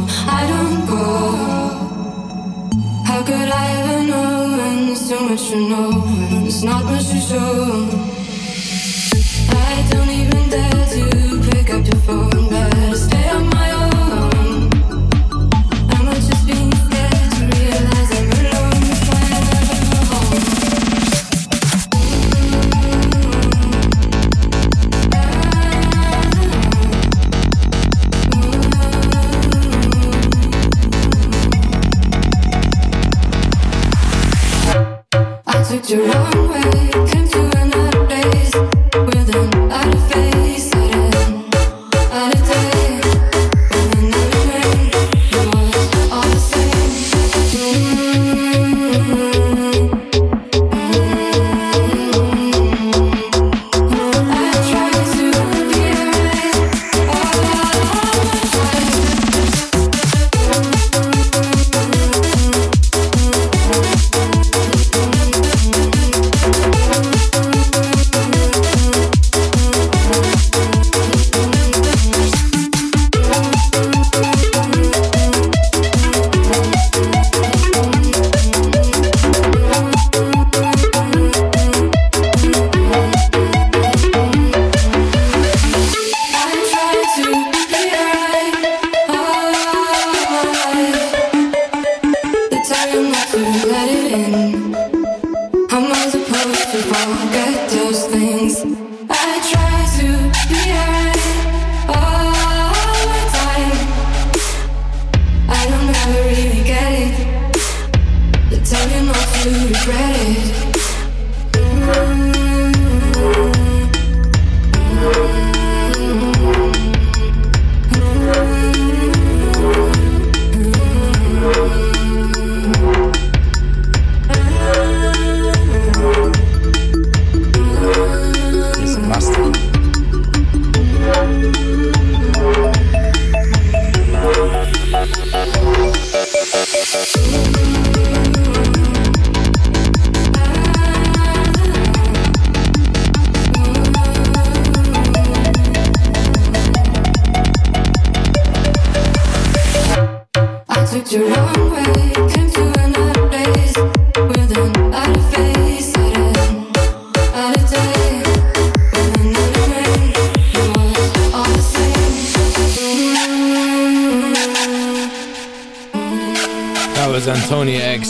[3.05, 7.07] How could I ever know when there's so much to know and there's not much
[7.09, 7.89] to show?
[9.49, 12.30] I don't even dare to pick up your phone.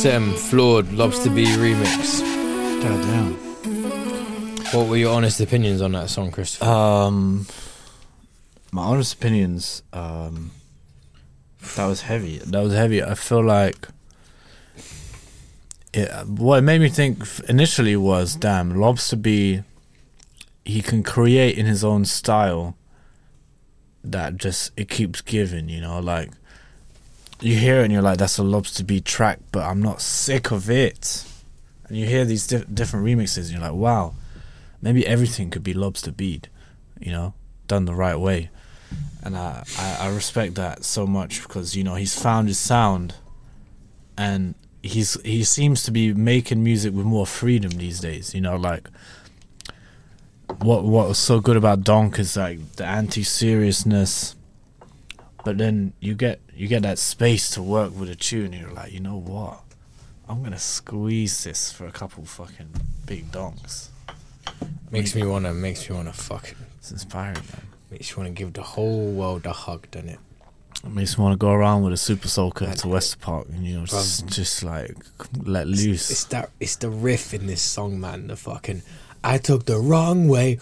[0.01, 2.21] XM Flawed Lobsta B remix.
[2.81, 3.33] God damn.
[4.73, 6.65] What were your honest opinions on that song, Christopher?
[6.65, 7.45] Um,
[8.71, 9.83] my honest opinions.
[9.93, 10.49] Um,
[11.75, 12.39] that was heavy.
[12.39, 13.03] That was heavy.
[13.03, 13.89] I feel like.
[15.93, 19.61] It, what it made me think initially was, damn, Lobsta B.
[20.65, 22.75] He can create in his own style.
[24.03, 26.31] That just it keeps giving, you know, like
[27.41, 30.51] you hear it and you're like, that's a Lobster Beat track, but I'm not sick
[30.51, 31.25] of it.
[31.87, 34.13] And you hear these diff- different remixes, and you're like, wow,
[34.81, 36.47] maybe everything could be Lobster Beat,
[36.99, 37.33] you know,
[37.67, 38.49] done the right way.
[39.23, 43.15] And I, I, I respect that so much because, you know, he's found his sound
[44.17, 48.55] and he's he seems to be making music with more freedom these days, you know,
[48.55, 48.89] like
[50.59, 54.35] what what was so good about Donk is like the anti seriousness
[55.43, 58.53] but then you get you get that space to work with a tune.
[58.53, 59.61] You're like, you know what?
[60.27, 62.69] I'm gonna squeeze this for a couple fucking
[63.05, 63.89] big donks.
[64.91, 66.57] Makes me wanna, makes me wanna fucking.
[66.77, 67.67] It's inspiring, man.
[67.89, 70.19] Makes you wanna give the whole world a hug, doesn't it?
[70.83, 73.63] It makes me want to go around with a super soaker to Wester Park and
[73.63, 74.95] you know just, just like
[75.43, 76.09] let loose.
[76.09, 78.27] It's that, it's the riff in this song, man.
[78.27, 78.81] The fucking,
[79.23, 80.57] I took the wrong way.